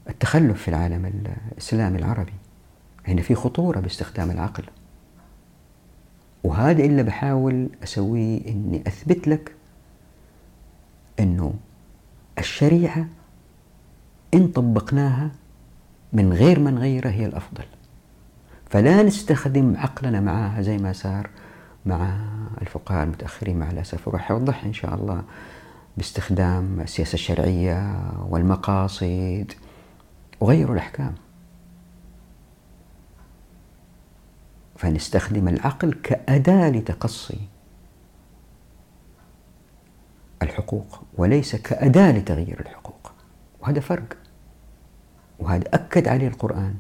[0.10, 2.34] التخلف في العالم الإسلامي العربي.
[3.08, 4.64] هنا في خطورة باستخدام العقل.
[6.44, 9.56] وهذا اللي بحاول أسويه إني أثبت لك
[11.20, 11.54] أنه
[12.40, 13.08] الشريعة
[14.34, 15.32] إن طبقناها
[16.14, 17.66] من غير ما نغيرها هي الأفضل.
[18.70, 21.30] فلا نستخدم عقلنا معها زي ما صار
[21.86, 22.18] مع
[22.62, 25.24] الفقهاء المتأخرين مع الأسف وراح أوضح إن شاء الله
[25.98, 29.52] باستخدام السياسة الشرعية والمقاصد
[30.40, 31.16] وغيروا الأحكام.
[34.76, 37.40] فنستخدم العقل كأداة لتقصي
[40.42, 43.12] الحقوق وليس كأداة لتغيير الحقوق.
[43.62, 44.18] وهذا فرق
[45.40, 46.76] وهذا أكد عليه القرآن.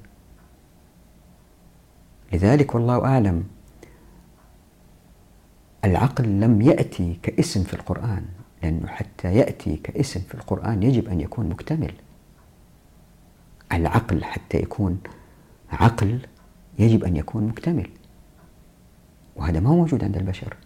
[2.34, 3.44] لذلك والله أعلم
[5.88, 8.26] العقل لم يأتي كاسم في القرآن
[8.64, 11.94] لأنه حتى يأتي كاسم في القرآن يجب أن يكون مكتمل.
[13.74, 15.00] العقل حتى يكون
[15.72, 16.20] عقل
[16.80, 17.90] يجب أن يكون مكتمل.
[19.36, 20.58] وهذا ما هو موجود عند البشر.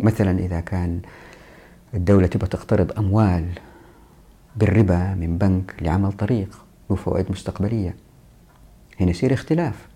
[0.00, 1.00] مثلا إذا كان
[1.94, 3.58] الدولة تبغى تقترض أموال
[4.56, 7.96] بالربا من بنك لعمل طريق وفوائد مستقبلية.
[9.00, 9.88] هنا يصير اختلاف.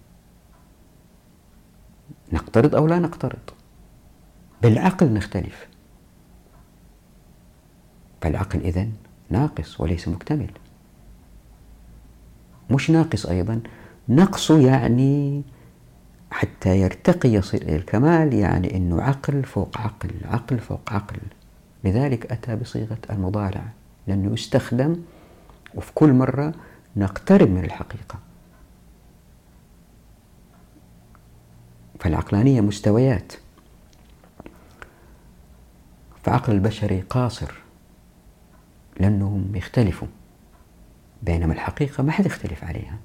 [2.32, 3.50] نقترض أو لا نقترض؟
[4.62, 5.66] بالعقل نختلف.
[8.20, 8.92] فالعقل إذن
[9.30, 10.50] ناقص وليس مكتمل.
[12.70, 13.60] مش ناقص أيضا.
[14.08, 15.42] نقصه يعني
[16.30, 21.18] حتى يرتقي يصل إلى الكمال يعني أنه عقل فوق عقل عقل فوق عقل.
[21.84, 23.64] لذلك أتى بصيغة المضارع
[24.06, 24.96] لأنه يستخدم
[25.74, 26.54] وفي كل مرة
[26.96, 28.18] نقترب من الحقيقة.
[32.00, 33.32] فالعقلانية مستويات.
[36.32, 37.52] فعقل البشري قاصر
[39.00, 40.08] لأنهم يختلفوا.
[41.22, 42.98] بينما الحقيقة ما حد يختلف عليها.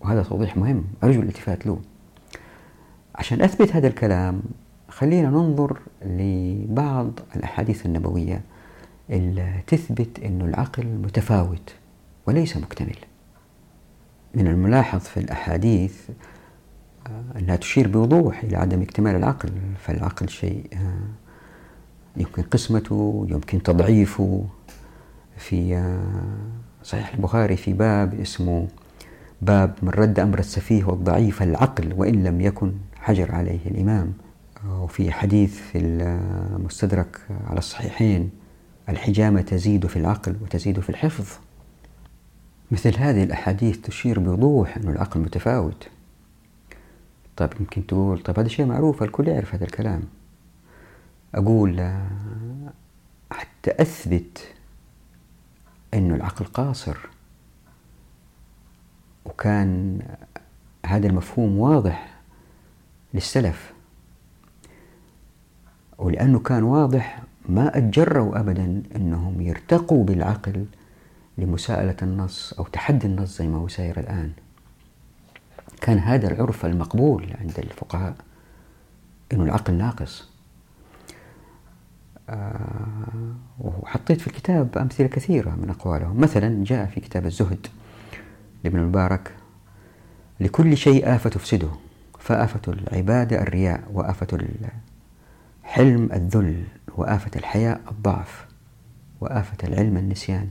[0.00, 0.84] وهذا توضيح مهم.
[1.04, 1.80] أرجو الالتفات له.
[3.14, 4.42] عشان أثبت هذا الكلام
[4.88, 8.40] خلينا ننظر لبعض الأحاديث النبوية
[9.10, 11.74] اللي تثبت أن العقل متفاوت
[12.26, 12.98] وليس مكتمل.
[14.34, 16.10] من الملاحظ في الأحاديث
[17.38, 21.08] أنها تشير بوضوح إلى عدم اكتمال العقل فالعقل شيء آه،
[22.16, 24.44] يمكن قسمته يمكن تضعيفه
[25.36, 28.68] في آه، صحيح البخاري في باب اسمه
[29.42, 34.12] باب من رد أمر السفيه والضعيف العقل وإن لم يكن حجر عليه الإمام.
[34.70, 38.30] وفي حديث في المستدرك على الصحيحين
[38.88, 41.26] الحجامة تزيد في العقل وتزيد في الحفظ.
[42.70, 45.88] مثل هذه الأحاديث تشير بوضوح أن العقل متفاوت.
[47.36, 50.02] طيب يمكن تقول طيب هذا شيء معروف الكل يعرف هذا الكلام.
[51.34, 51.92] أقول
[53.30, 54.54] حتى أثبت
[55.94, 56.96] أن العقل قاصر.
[59.24, 60.02] وكان
[60.86, 62.14] هذا المفهوم واضح
[63.14, 63.72] للسلف.
[65.98, 70.66] ولأنه كان واضح ما أتجروا أبدا أنهم يرتقوا بالعقل
[71.38, 74.32] لمساءلة النص أو تحدي النص زي ما هو ساير الآن.
[75.80, 78.14] كان هذا العرف المقبول عند الفقهاء
[79.32, 80.28] أنه العقل ناقص.
[82.28, 86.20] آه وحطيت في الكتاب أمثلة كثيرة من أقوالهم.
[86.20, 87.66] مثلا جاء في كتاب الزهد
[88.64, 89.32] لابن المبارك
[90.40, 91.68] لكل شيء آفة تفسده
[92.18, 94.38] فآفة العبادة الرياء وآفة
[95.64, 96.64] الحلم الذل
[96.96, 98.46] وآفة الحياء الضعف
[99.20, 100.48] وآفة العلم النسيان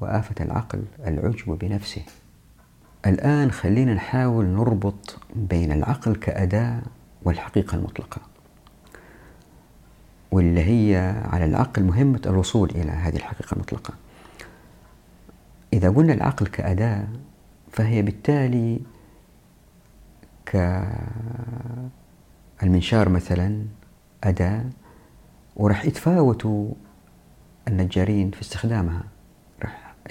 [0.00, 2.02] وآفة العقل العجب بنفسه.
[3.06, 6.82] الآن خلينا نحاول نربط بين العقل كأداة
[7.22, 8.20] والحقيقة المطلقة
[10.30, 13.94] واللي هي على العقل مهمة الوصول إلى هذه الحقيقة المطلقة.
[15.72, 17.06] إذا قلنا العقل كأداة
[17.72, 18.80] فهي بالتالي
[22.60, 23.64] كالمنشار مثلا
[24.24, 24.64] أداة
[25.56, 26.70] ورح يتفاوتوا
[27.68, 29.02] النجارين في استخدامها.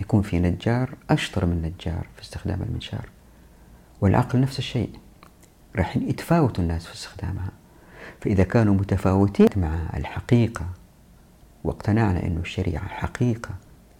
[0.01, 3.09] يكون في نجار أشطر من نجار في استخدام المنشار.
[4.01, 4.89] والعقل نفس الشيء.
[5.75, 7.51] رح يتفاوتوا الناس في استخدامها.
[8.21, 10.65] فإذا كانوا متفاوتين مع الحقيقة
[11.63, 13.49] واقتنعنا أن الشريعة حقيقة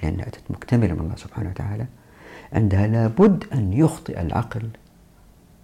[0.04, 1.86] لأنها أتت مكتملة من الله سبحانه وتعالى
[2.54, 4.70] عندها لابد أن يخطئ العقل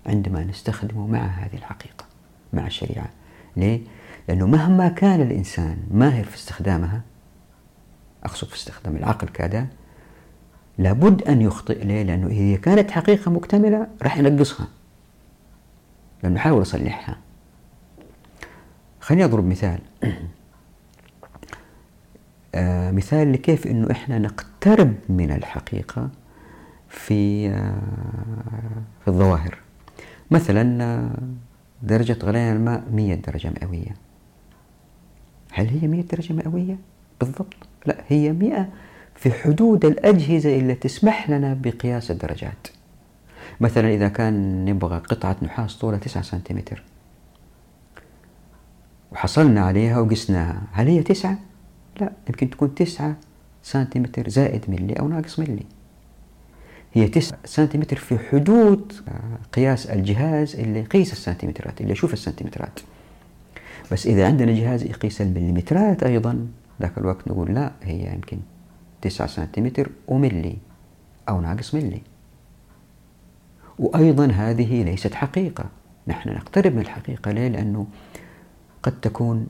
[0.06, 2.06] عندما نستخدمه مع هذه الحقيقة
[2.54, 3.10] مع الشريعة.
[3.58, 3.82] ليه؟
[4.28, 7.02] لأنه مهما كان الإنسان ماهر في استخدامها
[8.24, 9.68] أقصد في استخدام العقل كأداة
[10.82, 14.68] لابد أن يخطئ ليه؟ لأنه إذا كانت حقيقة مكتملة راح ينقصها.
[16.24, 17.18] لأنه يحاول يصلحها.
[19.00, 19.80] خليني أضرب مثال.
[22.56, 26.10] آه مثال لكيف أنه إحنا نقترب من الحقيقة
[26.90, 27.74] في آه
[29.02, 29.58] في الظواهر.
[30.32, 31.12] مثلا آه،
[31.84, 33.96] درجة غليان الماء 100 درجة مئوية.
[35.52, 36.78] هل هي 100 درجة مئوية؟
[37.20, 37.56] بالضبط.
[37.86, 38.70] لا هي 100
[39.16, 42.68] في حدود الأجهزة اللي تسمح لنا بقياس الدرجات.
[43.62, 46.84] مثلا إذا كان نبغى قطعة نحاس طولها 9 سنتيمتر.
[49.12, 50.62] وحصلنا عليها وقسناها.
[50.72, 51.40] هل هي تسعة؟
[52.00, 53.16] لا يمكن تكون تسعة
[53.64, 55.66] سنتيمتر زائد ملي أو ناقص ملي.
[56.94, 58.94] هي تسعة سنتيمتر في حدود
[59.54, 62.80] قياس الجهاز اللي يقيس السنتيمترات اللي يشوف السنتيمترات.
[63.92, 66.48] بس إذا عندنا جهاز يقيس المليمترات أيضا
[66.82, 68.38] ذاك الوقت نقول لا هي يمكن
[69.02, 70.58] تسعة سنتيمتر وملي
[71.30, 72.02] أو ناقص ملي.
[73.80, 75.66] وأيضا هذه ليست حقيقة.
[76.08, 77.32] نحن نقترب من الحقيقة.
[77.32, 77.88] ليه؟ لأنه
[78.84, 79.48] قد تكون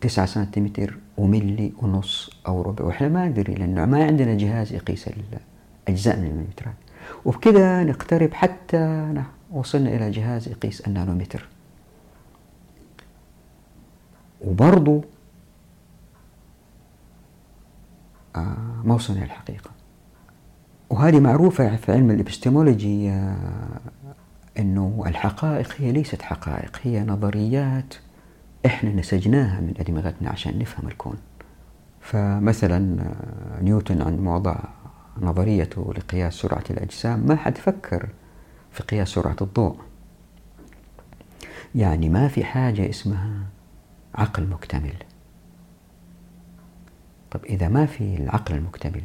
[0.00, 2.84] تسعة سنتيمتر وملي ونص أو ربع.
[2.84, 5.10] وإحنا ما ندري لأنه ما عندنا جهاز يقيس
[5.88, 6.74] الأجزاء من المليمترات
[7.24, 9.14] وبكذا نقترب حتى
[9.50, 11.48] وصلنا إلى جهاز يقيس النانومتر.
[14.40, 15.04] وبرضو
[18.84, 19.70] ما وصلنا الحقيقة.
[20.90, 23.80] وهذه معروفة في علم الإبستمولوجي آه
[24.58, 27.94] أنه الحقائق هي ليست حقائق هي نظريات
[28.66, 31.16] إحنا نسجناها من أدمغتنا عشان نفهم الكون.
[32.00, 34.56] فمثلا آه، نيوتن عندما وضع
[35.20, 38.08] نظريته لقياس سرعة الأجسام ما حد فكر
[38.72, 39.76] في قياس سرعة الضوء.
[41.74, 43.30] يعني ما في حاجة اسمها
[44.14, 44.94] عقل مكتمل.
[47.36, 49.02] طب إذا ما في العقل المكتمل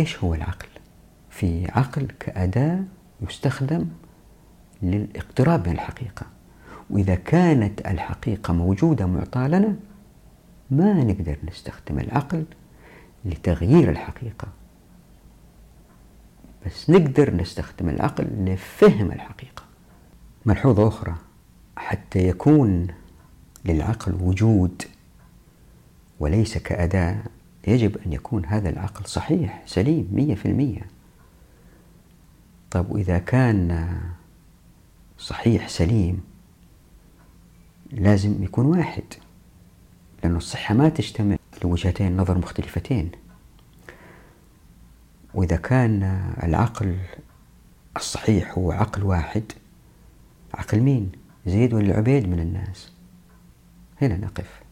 [0.00, 0.68] إيش هو العقل؟
[1.30, 2.80] في عقل كأداة
[3.20, 3.88] يستخدم
[4.82, 6.26] للاقتراب من الحقيقة
[6.90, 9.76] وإذا كانت الحقيقة موجودة معطاة لنا
[10.70, 12.44] ما نقدر نستخدم العقل
[13.24, 14.48] لتغيير الحقيقة
[16.66, 19.62] بس نقدر نستخدم العقل لفهم الحقيقة
[20.46, 21.14] ملحوظة أخرى
[21.76, 22.86] حتى يكون
[23.64, 24.82] للعقل وجود
[26.20, 27.22] وليس كأداة
[27.66, 30.86] يجب أن يكون هذا العقل صحيح سليم مية في المية.
[32.70, 33.98] طيب وإذا كان
[35.18, 36.20] صحيح سليم
[37.92, 39.04] لازم يكون واحد
[40.22, 43.10] لأن الصحة ما تجتمع لوجهتين نظر مختلفتين.
[45.34, 46.02] وإذا كان
[46.42, 46.98] العقل
[47.96, 49.42] الصحيح هو عقل واحد
[50.54, 51.12] عقل مين؟
[51.46, 52.92] زيد ولا عبيد من الناس؟
[54.02, 54.63] هنا نقف.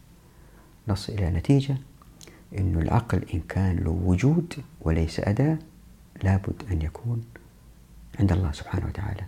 [0.88, 1.76] نصل إلى نتيجة
[2.58, 5.58] أن العقل إن كان له وجود وليس أداة
[6.22, 7.24] لابد أن يكون
[8.20, 9.24] عند الله سبحانه وتعالى.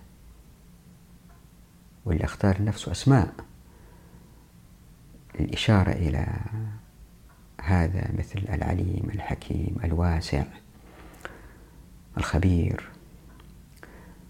[2.05, 3.35] واللي اختار لنفسه أسماء
[5.41, 6.27] الإشارة إلى
[7.61, 10.45] هذا مثل العليم الحكيم الواسع
[12.17, 12.89] الخبير.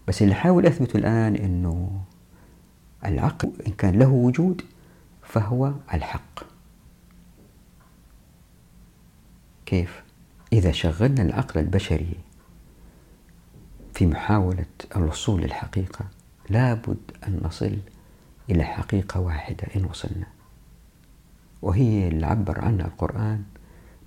[0.07, 2.01] بس اللي حاول أثبته الآن أنه
[3.05, 4.61] العقل إن كان له وجود
[5.23, 6.54] فهو الحق.
[9.65, 10.03] كيف؟
[10.53, 12.15] إذا شغلنا العقل البشري
[13.93, 16.05] في محاولة الوصول للحقيقة
[16.49, 16.97] لابد
[17.27, 17.77] أن نصل
[18.49, 20.27] إلى حقيقة واحدة إن وصلنا
[21.61, 23.43] وهي اللي عبر عنها القرآن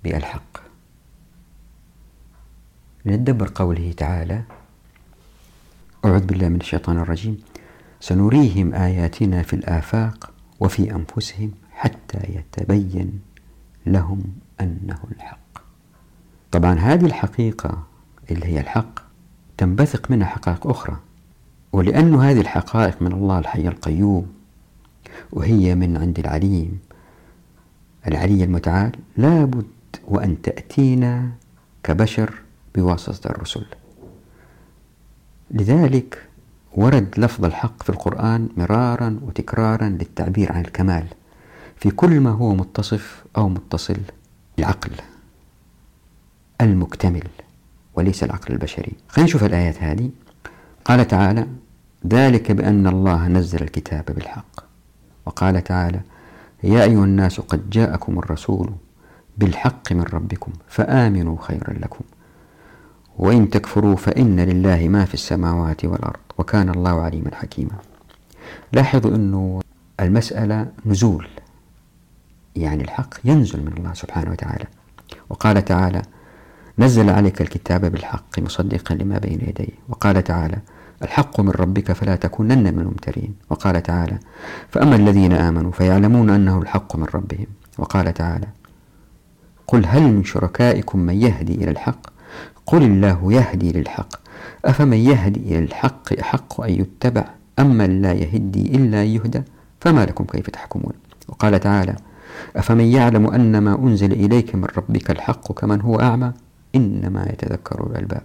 [0.03, 0.57] بالحق.
[3.05, 4.43] ندبر قوله تعالى
[6.05, 7.41] أعوذ بالله من الشيطان الرجيم.
[7.99, 13.21] سنريهم آياتنا في الآفاق وفي أنفسهم حتى يتبين
[13.85, 14.23] لهم
[14.61, 15.48] أنه الحق.
[16.51, 17.83] طبعا هذه الحقيقة
[18.31, 18.99] اللي هي الحق
[19.57, 20.97] تنبثق منها حقائق أخرى
[21.73, 24.27] ولأن هذه الحقائق من الله الحي القيوم
[25.31, 26.79] وهي من عند العليم.
[28.07, 29.65] العلي المتعال لابد
[30.07, 31.31] وأن تأتينا
[31.83, 32.33] كبشر
[32.75, 33.65] بواسطة الرسل.
[35.51, 36.27] لذلك
[36.75, 41.07] ورد لفظ الحق في القرآن مرارا وتكرارا للتعبير عن الكمال
[41.77, 43.97] في كل ما هو متصف أو متصل
[44.57, 44.91] بالعقل.
[46.61, 47.23] المكتمل
[47.95, 48.91] وليس العقل البشري.
[49.07, 50.09] خلينا نشوف الآيات هذه.
[50.85, 51.47] قال تعالى
[52.07, 54.63] ذلك بأن الله نزل الكتاب بالحق.
[55.25, 55.99] وقال تعالى
[56.63, 58.69] يا أيها الناس قد جاءكم الرسول
[59.37, 62.05] بالحق من ربكم فآمنوا خيرا لكم.
[63.17, 66.19] وإن تكفروا فإن لله ما في السماوات والأرض.
[66.37, 67.75] وكان الله عليما حكيما.
[68.73, 69.61] لاحظوا أنه
[69.99, 71.27] المسألة نزول
[72.55, 74.65] يعني الحق ينزل من الله سبحانه وتعالى.
[75.29, 76.01] وقال تعالى
[76.79, 80.57] نزل عليك الكتاب بالحق مصدقا لما بين يديه وقال تعالى
[81.03, 83.33] الحق من ربك فلا تكونن من الممترين.
[83.49, 84.19] وقال تعالى
[84.69, 87.45] فأما الذين آمنوا فيعلمون أنه الحق من ربهم.
[87.77, 88.47] وقال تعالى
[89.67, 92.07] قل هل من شركائكم من يهدي إلى الحق؟
[92.65, 94.15] قل الله يهدي للحق.
[94.65, 97.25] أفمن يهدي إلى الحق أحق أن يتبع؟
[97.59, 99.41] أما لا يهدي إلا يهدى؟
[99.81, 100.93] فما لكم كيف تحكمون؟
[101.27, 101.95] وقال تعالى
[102.55, 106.33] أفمن يعلم أن ما أنزل إليك من ربك الحق كمن هو أعمى؟
[106.75, 108.23] إنما يتذكر الألباب.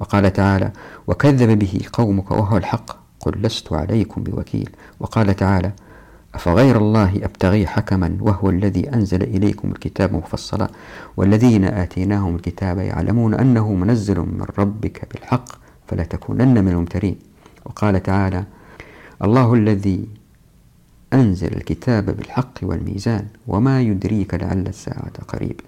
[0.00, 0.72] وقال تعالى
[1.06, 4.70] وكذب به قومك وهو الحق قل لست عليكم بوكيل.
[5.00, 5.72] وقال تعالى
[6.34, 10.68] أفغير الله أبتغي حكما وهو الذي أنزل إليكم الكتاب مفصلا.
[11.16, 15.48] والذين آتيناهم الكتاب يعلمون أنه منزل من ربك بالحق
[15.88, 17.16] فلا تكونن من الممترين.
[17.64, 18.44] وقال تعالى
[19.24, 20.08] الله الذي
[21.12, 25.60] أنزل الكتاب بالحق والميزان وما يدريك لعل الساعة قريب.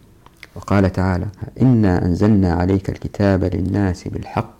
[0.57, 1.27] وقال تعالى
[1.63, 4.57] إنا أنزلنا عليك الكتاب للناس بالحق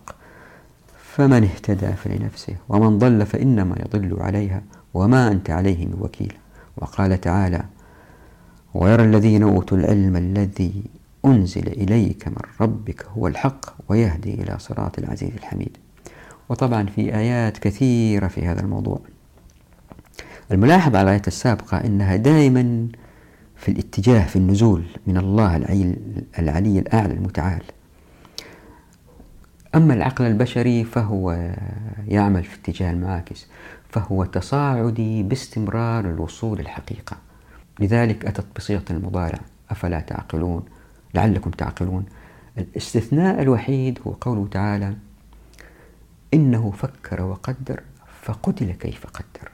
[1.03, 4.61] فمن اهتدى فلنفسه ومن ضل فإنما يضل عليها
[4.93, 6.33] وما أنت عليهم بوكيل.
[6.77, 7.63] وقال تعالى
[8.73, 10.83] ويرى الذين أوتوا العلم الذي
[11.25, 15.77] أنزل إليك من ربك هو الحق ويهدي إلى صراط العزيز الحميد.
[16.49, 18.99] وطبعا في آيات كثيرة في هذا الموضوع.
[20.51, 22.87] الملاحظ على الآية السابقة أنها دائما
[23.57, 25.55] في الاتجاه في النزول من الله
[26.39, 27.61] العلي, الأعلى المتعال.
[29.75, 31.51] أما العقل البشري فهو
[32.07, 33.47] يعمل في اتجاه المعاكس
[33.89, 37.17] فهو تصاعدي باستمرار الوصول الحقيقة.
[37.79, 39.39] لذلك أتت بصيغة المضارع
[39.69, 40.65] أفلا تعقلون؟
[41.15, 42.05] لعلكم تعقلون.
[42.57, 44.93] الاستثناء الوحيد هو قوله تعالى
[46.33, 47.83] إنه فكر وقدر
[48.21, 49.51] فقتل كيف قدر.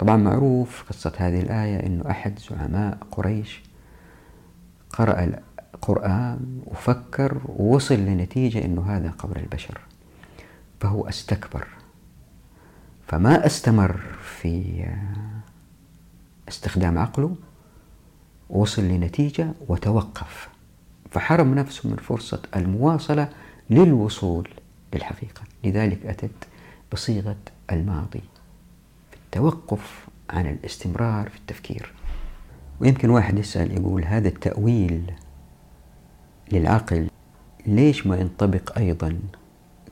[0.00, 3.62] طبعا معروف قصة هذه الآية أنه أحد زعماء قريش
[4.90, 5.24] قرأ
[5.74, 9.80] القرآن وفكر ووصل لنتيجة أنه هذا قول البشر
[10.80, 11.66] فهو استكبر.
[13.06, 14.84] فما استمر في
[16.48, 17.36] استخدام عقله
[18.50, 20.48] وصل لنتيجة وتوقف.
[21.10, 23.28] فحرم نفسه من فرصة المواصلة
[23.70, 24.48] للوصول
[24.94, 25.42] للحقيقة.
[25.64, 26.48] لذلك أتت
[26.92, 27.36] بصيغة
[27.72, 28.29] الماضي.
[29.30, 31.94] التوقف عن الاستمرار في التفكير.
[32.80, 35.12] ويمكن واحد يسأل يقول هذا التأويل
[36.52, 37.10] للعقل
[37.66, 39.18] ليش ما ينطبق أيضا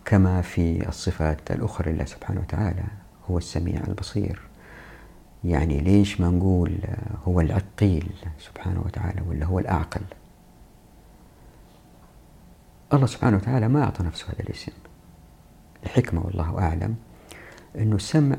[0.05, 2.85] كما في الصفات الأخرى لله سبحانه وتعالى؟
[3.31, 4.41] هو السميع البصير.
[5.45, 6.79] يعني ليش ما نقول
[7.25, 10.03] هو العقيل سبحانه وتعالى ولا هو الأعقل؟
[12.93, 14.73] الله سبحانه وتعالى ما أعطى نفسه هذا الاسم.
[15.85, 16.97] الحكمة والله أعلم
[17.77, 18.37] أنه السمع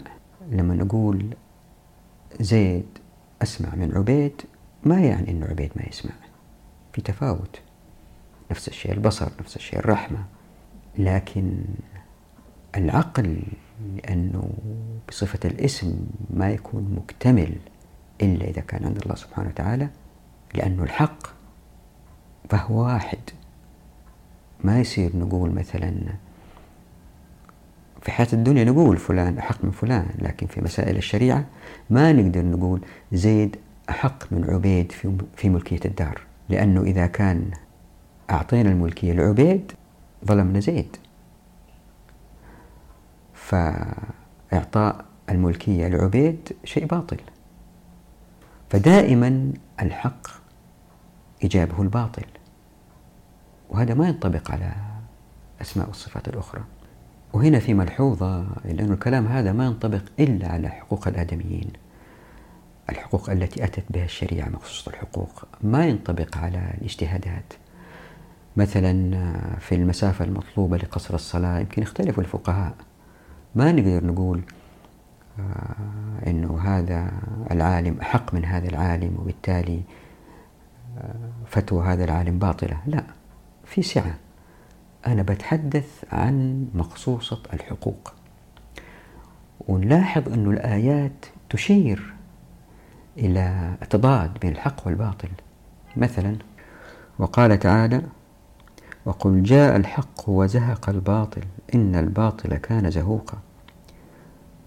[0.49, 1.35] لما نقول
[2.39, 2.85] زيد
[3.41, 4.41] أسمع من عبيد
[4.83, 6.13] ما يعني أنه عبيد ما يسمع.
[6.93, 7.61] في تفاوت.
[8.51, 10.25] نفس الشيء البصر نفس الشيء الرحمة.
[10.97, 11.57] لكن
[12.75, 13.41] العقل
[13.95, 14.49] لأنه
[15.09, 17.55] بصفة الاسم ما يكون مكتمل
[18.21, 19.89] إلا إذا كان عند الله سبحانه وتعالى
[20.53, 21.27] لأنه الحق
[22.49, 23.19] فهو واحد.
[24.63, 25.93] ما يصير نقول مثلا
[28.09, 31.45] في حياة الدنيا نقول فلان أحق من فلان لكن في مسائل الشريعة
[31.89, 32.81] ما نقدر نقول
[33.11, 33.55] زيد
[33.89, 34.91] أحق من عبيد
[35.35, 37.51] في ملكية الدار لأنه إذا كان
[38.29, 39.71] أعطينا الملكية لعبيد
[40.25, 40.97] ظلمنا زيد.
[43.33, 47.17] فإعطاء الملكية لعبيد شيء باطل.
[48.69, 50.27] فدائما الحق
[51.43, 52.25] إجابه الباطل
[53.69, 54.73] وهذا ما ينطبق على
[55.61, 56.63] أسماء والصفات الأخرى.
[57.33, 61.71] وهنا في ملحوظة لأن الكلام هذا ما ينطبق إلا على حقوق الآدميين.
[62.89, 67.53] الحقوق التي أتت بها الشريعة مخصوص الحقوق ما ينطبق على الاجتهادات.
[68.57, 69.11] مثلا
[69.59, 72.73] في المسافة المطلوبة لقصر الصلاة يمكن يختلف الفقهاء.
[73.55, 74.41] ما نقدر نقول
[75.39, 77.11] آه، أنه هذا
[77.51, 79.81] العالم أحق من هذا العالم وبالتالي
[80.97, 81.15] آه،
[81.47, 82.77] فتوى هذا العالم باطلة.
[82.85, 83.03] لا
[83.65, 84.15] في سعة.
[85.07, 88.13] أنا بتحدث عن مخصوصة الحقوق.
[89.67, 92.13] ونلاحظ أن الآيات تشير
[93.17, 95.29] إلى تضاد بين الحق والباطل.
[95.97, 96.35] مثلا
[97.19, 98.01] وقال تعالى
[99.05, 101.43] وقل جاء الحق وزهق الباطل
[101.75, 103.37] إن الباطل كان زهوقا.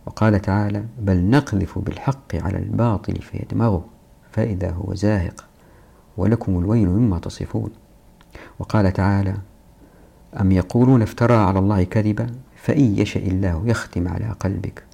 [0.06, 3.84] وقال تعالى بل نقذف بالحق على الباطل فيدمغه
[4.32, 5.44] فإذا هو زاهق
[6.16, 7.70] ولكم الويل مما تصفون.
[8.58, 9.36] وقال تعالى
[10.40, 12.26] أم يقولون افترى على الله كذبا؟
[12.56, 14.84] فإن يشاء الله يختم على قلبك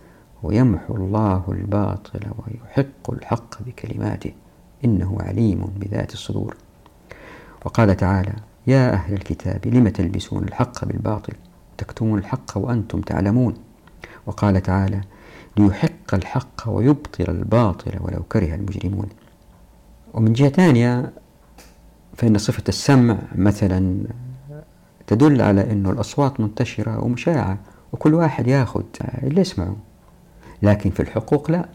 [0.43, 4.33] ويمحو الله الباطل ويحق الحق بكلماته
[4.85, 6.57] إنه عليم بذات الصدور.
[7.65, 8.33] وقال تعالى
[8.67, 11.33] يا أهل الكتاب لم تلبسون الحق بالباطل؟
[11.79, 13.55] تكتمون الحق وأنتم تعلمون.
[14.27, 15.01] وقال تعالى
[15.57, 19.09] ليحق الحق ويبطل الباطل ولو كره المجرمون.
[20.15, 21.13] ومن جهة ثانية
[22.17, 24.05] فإن صفة السمع مثلا
[25.09, 27.59] تدل على أن الأصوات منتشرة ومشاعة
[27.93, 28.83] وكل واحد ياخذ
[29.23, 29.77] اللي يسمعه.
[30.63, 31.69] لكن في الحقوق لا.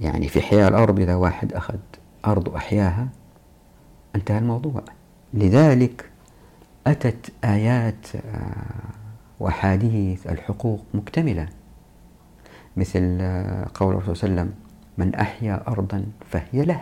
[0.00, 1.78] يعني في حياة الأرض إذا واحد أخذ
[2.26, 3.08] أرض وأحياها
[4.16, 4.82] انتهى الموضوع.
[5.34, 6.10] لذلك
[6.86, 8.20] أتت آيات آه،
[9.40, 11.48] وأحاديث الحقوق مكتملة.
[12.76, 14.62] مثل آه، قول الرسول صلى الله عليه وسلم
[14.98, 16.80] من أحيا أرضا فهي له.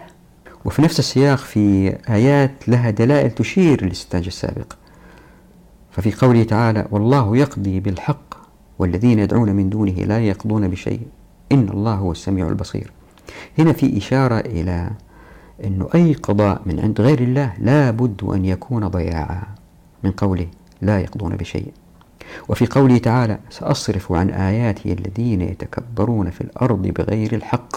[0.64, 4.79] وفي نفس السياق في آيات لها دلائل تشير للاستنتاج السابق.
[5.90, 8.34] ففي قوله تعالى والله يقضي بالحق
[8.78, 11.00] والذين يدعون من دونه لا يقضون بشيء.
[11.52, 12.92] إن الله هو السميع البصير.
[13.58, 14.90] هنا في إشارة إلى
[15.64, 19.42] أنه أي قضاء من عند غير الله لا بد أن يكون ضياعا
[20.04, 20.46] من قوله
[20.82, 21.72] لا يقضون بشيء.
[22.48, 27.76] وفي قوله تعالى سأصرف عن آياتي الذين يتكبرون في الأرض بغير الحق.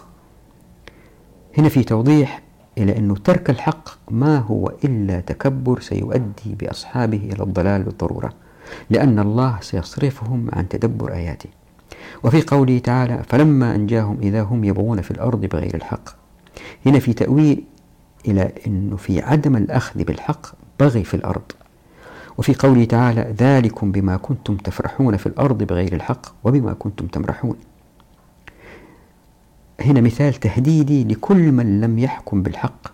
[1.58, 2.42] هنا في توضيح
[2.78, 8.34] إلى أنه ترك الحق ما هو إلا تكبر سيؤدي بأصحابه إلى الضلال بالضرورة
[8.90, 11.50] لأن الله سيصرفهم عن تدبر آياته.
[12.24, 16.10] وفي قوله تعالى فلما أنجاهم إذا هم يبغون في الأرض بغير الحق.
[16.86, 17.64] هنا في تأويل
[18.28, 20.48] إلى أنه في عدم الأخذ بالحق
[20.80, 21.52] بغي في الأرض.
[22.38, 27.56] وفي قوله تعالى ذلكم بما كنتم تفرحون في الأرض بغير الحق وبما كنتم تمرحون.
[29.86, 32.88] هنا مثال تهديدي لكل من لم يحكم بالحق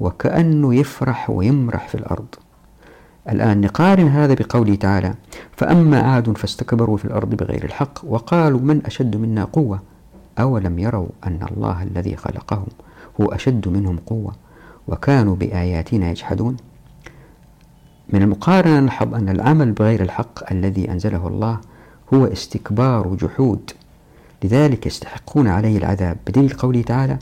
[0.00, 2.26] وكأنه يفرح ويمرح في الأرض.
[3.30, 5.14] الآن نقارن هذا بقوله تعالى
[5.56, 9.82] فأما عاد فاستكبروا في الأرض بغير الحق وقالوا من أشد منا قوة؟
[10.38, 12.66] أولم يروا أن الله الذي خلقهم
[13.20, 14.32] هو أشد منهم قوة
[14.88, 16.56] وكانوا بآياتنا يجحدون؟
[18.12, 21.60] من المقارنة نلحظ أن العمل بغير الحق الذي أنزله الله
[22.14, 23.70] هو استكبار وجحود
[24.44, 26.16] لذلك يستحقون عليه العذاب.
[26.26, 27.18] بدليل قوله تعالى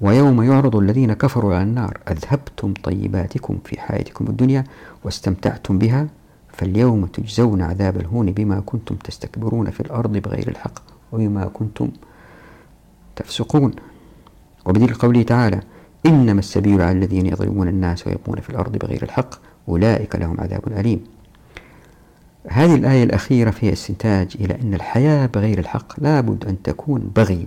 [0.00, 4.64] ويوم يعرض الذين كفروا على النار أذهبتم طيباتكم في حياتكم الدنيا
[5.04, 6.06] واستمتعتم بها
[6.52, 10.78] فاليوم تجزون عذاب الهون بما كنتم تستكبرون في الأرض بغير الحق
[11.12, 11.88] وبما كنتم
[13.16, 13.72] تفسقون.
[14.66, 15.60] وبدليل قوله تعالى
[16.06, 19.34] إنما السبيل على الذين يظلمون الناس ويبقون في الأرض بغير الحق
[19.68, 21.13] أولئك لهم عذاب أليم.
[22.50, 27.46] هذه الآية الأخيرة فيها استنتاج إلى أن الحياة بغير الحق لابد أن تكون بغي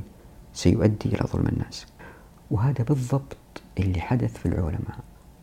[0.53, 1.85] سيؤدي إلى ظلم الناس.
[2.51, 3.37] وهذا بالضبط
[3.79, 4.99] اللي حدث في العلماء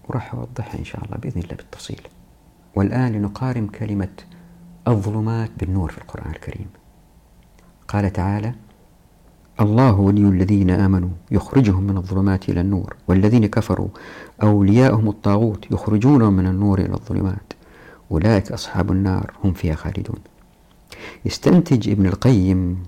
[0.08, 2.00] وراح أوضحها إن شاء الله بإذن الله بالتفصيل.
[2.74, 4.08] والآن لنقارن كلمة
[4.88, 6.66] الظلمات بالنور في القرآن الكريم.
[7.88, 8.54] قال تعالى
[9.60, 13.88] الله ولي الذين آمنوا يخرجهم من الظلمات إلى النور والذين كفروا
[14.42, 17.52] أولياءهم الطاغوت يخرجونهم من النور إلى الظلمات.
[18.10, 20.18] أولئك أصحاب النار هم فيها خالدون.
[21.24, 22.82] يستنتج ابن القيم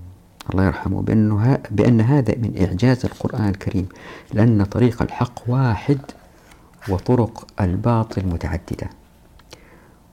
[0.50, 3.88] الله يرحمه بأنه بأن هذا من إعجاز القرآن الكريم
[4.34, 5.98] لأن طريق الحق واحد
[6.88, 8.90] وطرق الباطل متعددة.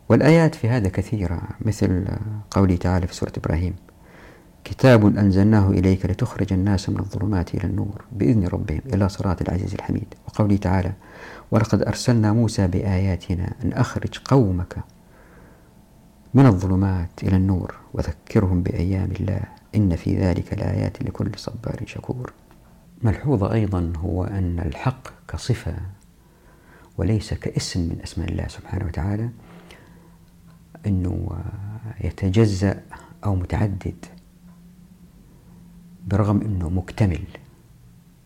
[0.10, 2.06] والآيات في هذا كثيرة مثل
[2.52, 3.74] قوله تعالى في سورة إبراهيم
[4.64, 10.14] كتاب أنزلناه إليك لتخرج الناس من الظلمات إلى النور بإذن ربهم إلى صراط العزيز الحميد.
[10.28, 10.92] وقوله تعالى
[11.52, 14.76] ولقد أرسلنا موسى بآياتنا أن أخرج قومك
[16.34, 19.42] من الظلمات إلى النور وذكرهم بأيام الله.
[19.76, 22.34] إن في ذلك لآيات لكل صبار شكور.
[23.02, 25.76] ملحوظة أيضا هو أن الحق كصفة
[26.98, 29.30] وليس كاسم من أسماء الله سبحانه وتعالى
[30.86, 31.44] أنه
[32.04, 32.84] يتجزأ
[33.26, 34.06] أو متعدد
[36.08, 37.24] برغم أنه مكتمل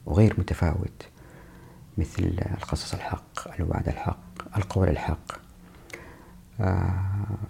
[0.05, 1.07] وغير متفاوت
[1.97, 2.23] مثل
[2.57, 5.46] القصص الحق الوعد الحق القول الحق.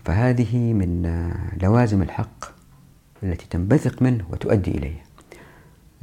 [0.05, 1.31] فهذه من
[1.61, 2.45] لوازم الحق
[3.23, 5.03] التي تنبثق منه وتؤدي إليه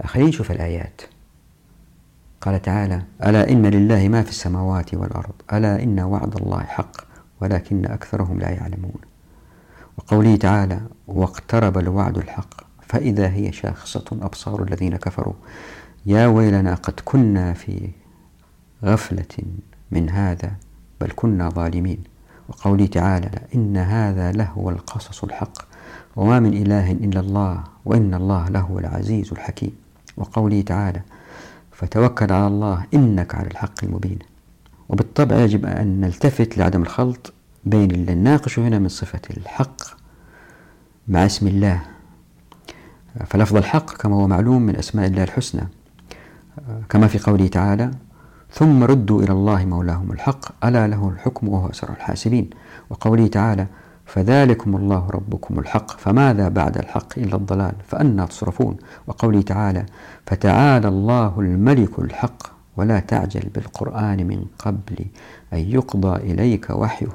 [0.05, 1.01] خلينا نشوف الآيات.
[2.41, 6.97] قال تعالى ألا إن لله ما في السماوات والأرض ألا إن وعد الله حق
[7.41, 9.01] ولكن أكثرهم لا يعلمون.
[9.99, 12.55] وقوله تعالى واقترب الوعد الحق
[12.89, 15.35] فإذا هي شاخصة أبصار الذين كفروا.
[16.07, 17.91] يا ويلنا قد كنا في
[18.85, 19.45] غفلة
[19.91, 20.53] من هذا
[21.01, 22.14] بل كنا ظالمين.
[22.49, 25.59] وقوله تعالى إن هذا لهو القصص الحق
[26.16, 29.72] وما من إله إلا الله وإن الله لهو العزيز الحكيم.
[30.16, 31.01] وقوله تعالى
[31.72, 34.18] فتوكل على الله إنك على الحق المبين.
[34.88, 37.32] وبالطبع يجب أن نلتفت لعدم الخلط
[37.64, 39.82] بين اللي نناقشه هنا من صفة الحق
[41.09, 41.82] مع اسم الله.
[43.26, 45.68] فلفظ الحق كما هو معلوم من أسماء الله الحسنى.
[46.88, 47.90] كما في قوله تعالى
[48.55, 52.51] ثم ردوا إلى الله مولاهم الحق ألا له الحكم وهو أسرع الحاسبين.
[52.91, 53.67] وقوله تعالى
[54.07, 58.77] فذلكم الله ربكم الحق فماذا بعد الحق إلا الضلال؟ فأنا تصرفون.
[59.07, 59.87] وقوله تعالى
[60.27, 62.43] فتعالى الله الملك الحق
[62.77, 65.05] ولا تعجل بالقرآن من قبل
[65.53, 67.09] أن يقضى إليك وحيه.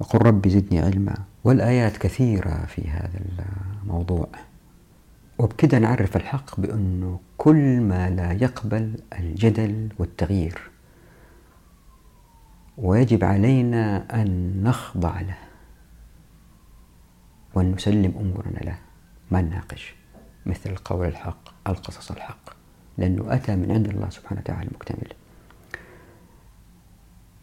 [0.00, 1.14] وقل رب زدني علما
[1.44, 3.20] والآيات كثيرة في هذا
[3.82, 4.28] الموضوع.
[5.38, 10.70] وبكده نعرف الحق بأنه كل ما لا يقبل الجدل والتغيير.
[12.78, 15.38] ويجب علينا أن نخضع له
[17.54, 18.78] وأن نسلم أمورنا له
[19.30, 19.94] ما نناقش
[20.46, 22.50] مثل القول الحق القصص الحق
[22.98, 25.12] لأنه أتى من عند الله سبحانه وتعالى المكتمل.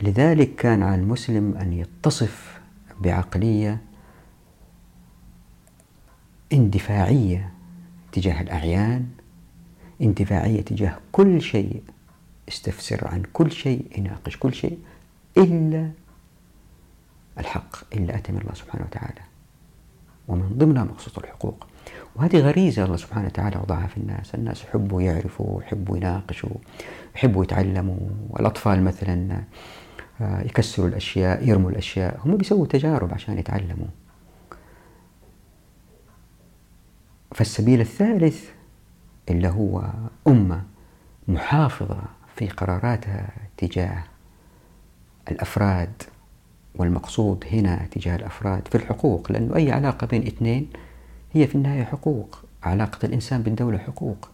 [0.04, 2.62] لذلك كان على المسلم أن يتصف
[3.00, 3.82] بعقلية
[6.54, 7.52] اندفاعية
[8.12, 9.08] تجاه الأعيان
[10.02, 11.84] اندفاعية تجاه كل شيء
[12.50, 14.80] استفسر عن كل شيء يناقش كل شيء
[15.38, 15.92] إلا
[17.38, 19.22] الحق إلا أتى من الله سبحانه وتعالى.
[20.28, 21.68] ومن ضمنها مقصود الحقوق.
[22.16, 24.36] وهذه غريزة الله سبحانه وتعالى وضعها في الناس.
[24.36, 26.56] الناس يحبوا يعرفوا يحبوا يناقشوا
[27.16, 28.10] يحبوا يتعلموا.
[28.40, 29.44] الأطفال مثلا
[30.22, 32.20] آه، يكسروا الأشياء يرموا الأشياء.
[32.26, 33.88] هم بيسووا تجارب عشان يتعلموا.
[37.34, 38.50] فالسبيل الثالث
[39.30, 39.90] اللي هو
[40.28, 40.64] أمة
[41.28, 42.02] محافظة
[42.36, 44.04] في قراراتها تجاه
[45.32, 46.04] الأفراد
[46.76, 50.70] والمقصود هنا تجاه الأفراد في الحقوق لأنه أي علاقة بين اثنين
[51.34, 54.30] هي في النهاية حقوق علاقة الإنسان بالدولة حقوق.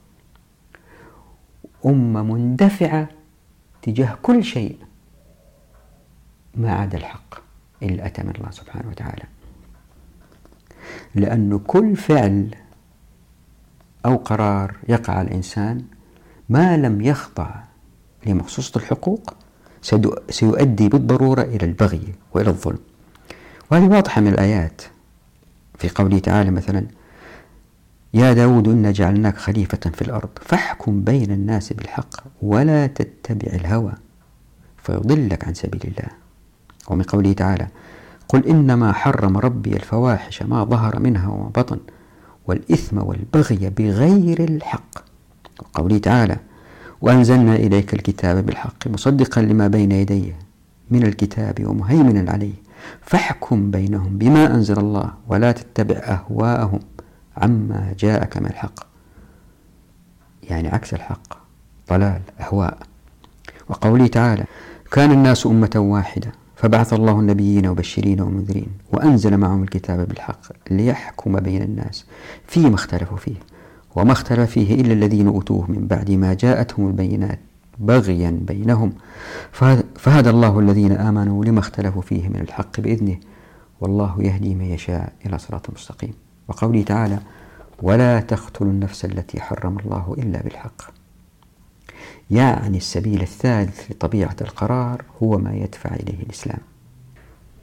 [1.85, 3.09] أمة مندفعة
[3.81, 4.77] تجاه كل شيء
[6.55, 7.35] ما عدا الحق
[7.83, 9.23] إلا أتى من الله سبحانه وتعالى.
[11.15, 12.55] لأنه كل فعل
[14.07, 15.83] أو قرار يقع الإنسان
[16.49, 17.49] ما لم يخضع
[18.25, 19.33] لمخصوصة الحقوق
[20.29, 22.79] سيؤدي بالضرورة إلى البغي وإلى الظلم.
[23.71, 24.81] وهذه واضحة من الآيات.
[25.77, 26.85] في قوله تعالى مثلا
[28.13, 33.93] يا داود إنا جعلناك خليفة في الأرض فاحكم بين الناس بالحق ولا تتبع الهوى
[34.83, 36.09] فيضلك عن سبيل الله.
[36.87, 37.67] ومن قوله تعالى
[38.27, 41.79] قل إنما حرم ربي الفواحش ما ظهر منها وما بطن
[42.47, 44.99] والإثم والبغي بغير الحق.
[45.59, 46.37] وقوله تعالى
[47.01, 50.39] وأنزلنا إليك الكتاب بالحق مصدقا لما بين يديه
[50.91, 52.53] من الكتاب ومهيمنا عليه.
[53.01, 56.79] فاحكم بينهم بما أنزل الله ولا تتبع أهواءهم
[57.37, 58.79] عما جاءك من الحق.
[60.43, 61.37] يعني عكس الحق
[61.89, 62.77] ضلال أهواء.
[63.69, 64.45] وقوله تعالى
[64.91, 70.41] كان الناس أمة واحدة فبعث الله النبيين مبشرين ومنذرين وأنزل معهم الكتاب بالحق
[70.71, 72.05] ليحكم بين الناس
[72.47, 73.35] فيما اختلفوا فيه.
[73.95, 77.39] وما اختلف فيه إلا الذين أوتوه من بعد ما جاءتهم البينات
[77.79, 78.93] بغيا بينهم.
[79.95, 83.17] فهدى الله الذين آمنوا لما اختلفوا فيه من الحق بإذنه.
[83.81, 86.13] والله يهدي من يشاء إلى صراط مستقيم.
[86.47, 87.19] وقوله تعالى
[87.81, 90.96] ولا تقتلوا النفس التي حرم الله إلا بالحق.
[92.31, 96.59] يعني السبيل الثالث لطبيعة القرار هو ما يدفع إليه الإسلام.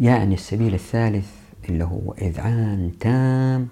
[0.00, 1.28] يعني السبيل الثالث
[1.68, 3.68] اللي هو إذعان تام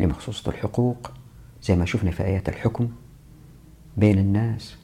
[0.00, 1.10] لمخصوصة الحقوق
[1.62, 2.88] زي ما شفنا في آيات الحكم
[3.96, 4.76] بين الناس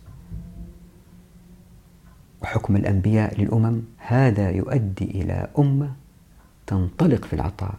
[2.43, 5.93] وحكم الأنبياء للأمم هذا يؤدي إلى أمة
[6.67, 7.75] تنطلق في العطاء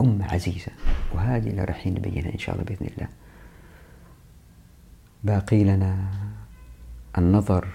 [0.00, 0.72] أمة عزيزة.
[1.14, 3.08] وهذه اللي رايحين نبينها إن شاء الله بإذن الله.
[5.24, 6.10] باقي لنا
[7.18, 7.68] النظر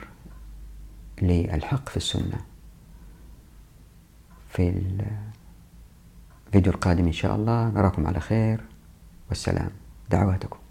[1.21, 2.41] للحق في السنة.
[4.49, 4.69] في
[6.47, 8.61] الفيديو القادم إن شاء الله نراكم على خير.
[9.29, 9.71] والسلام.
[10.09, 10.62] دعواتكم.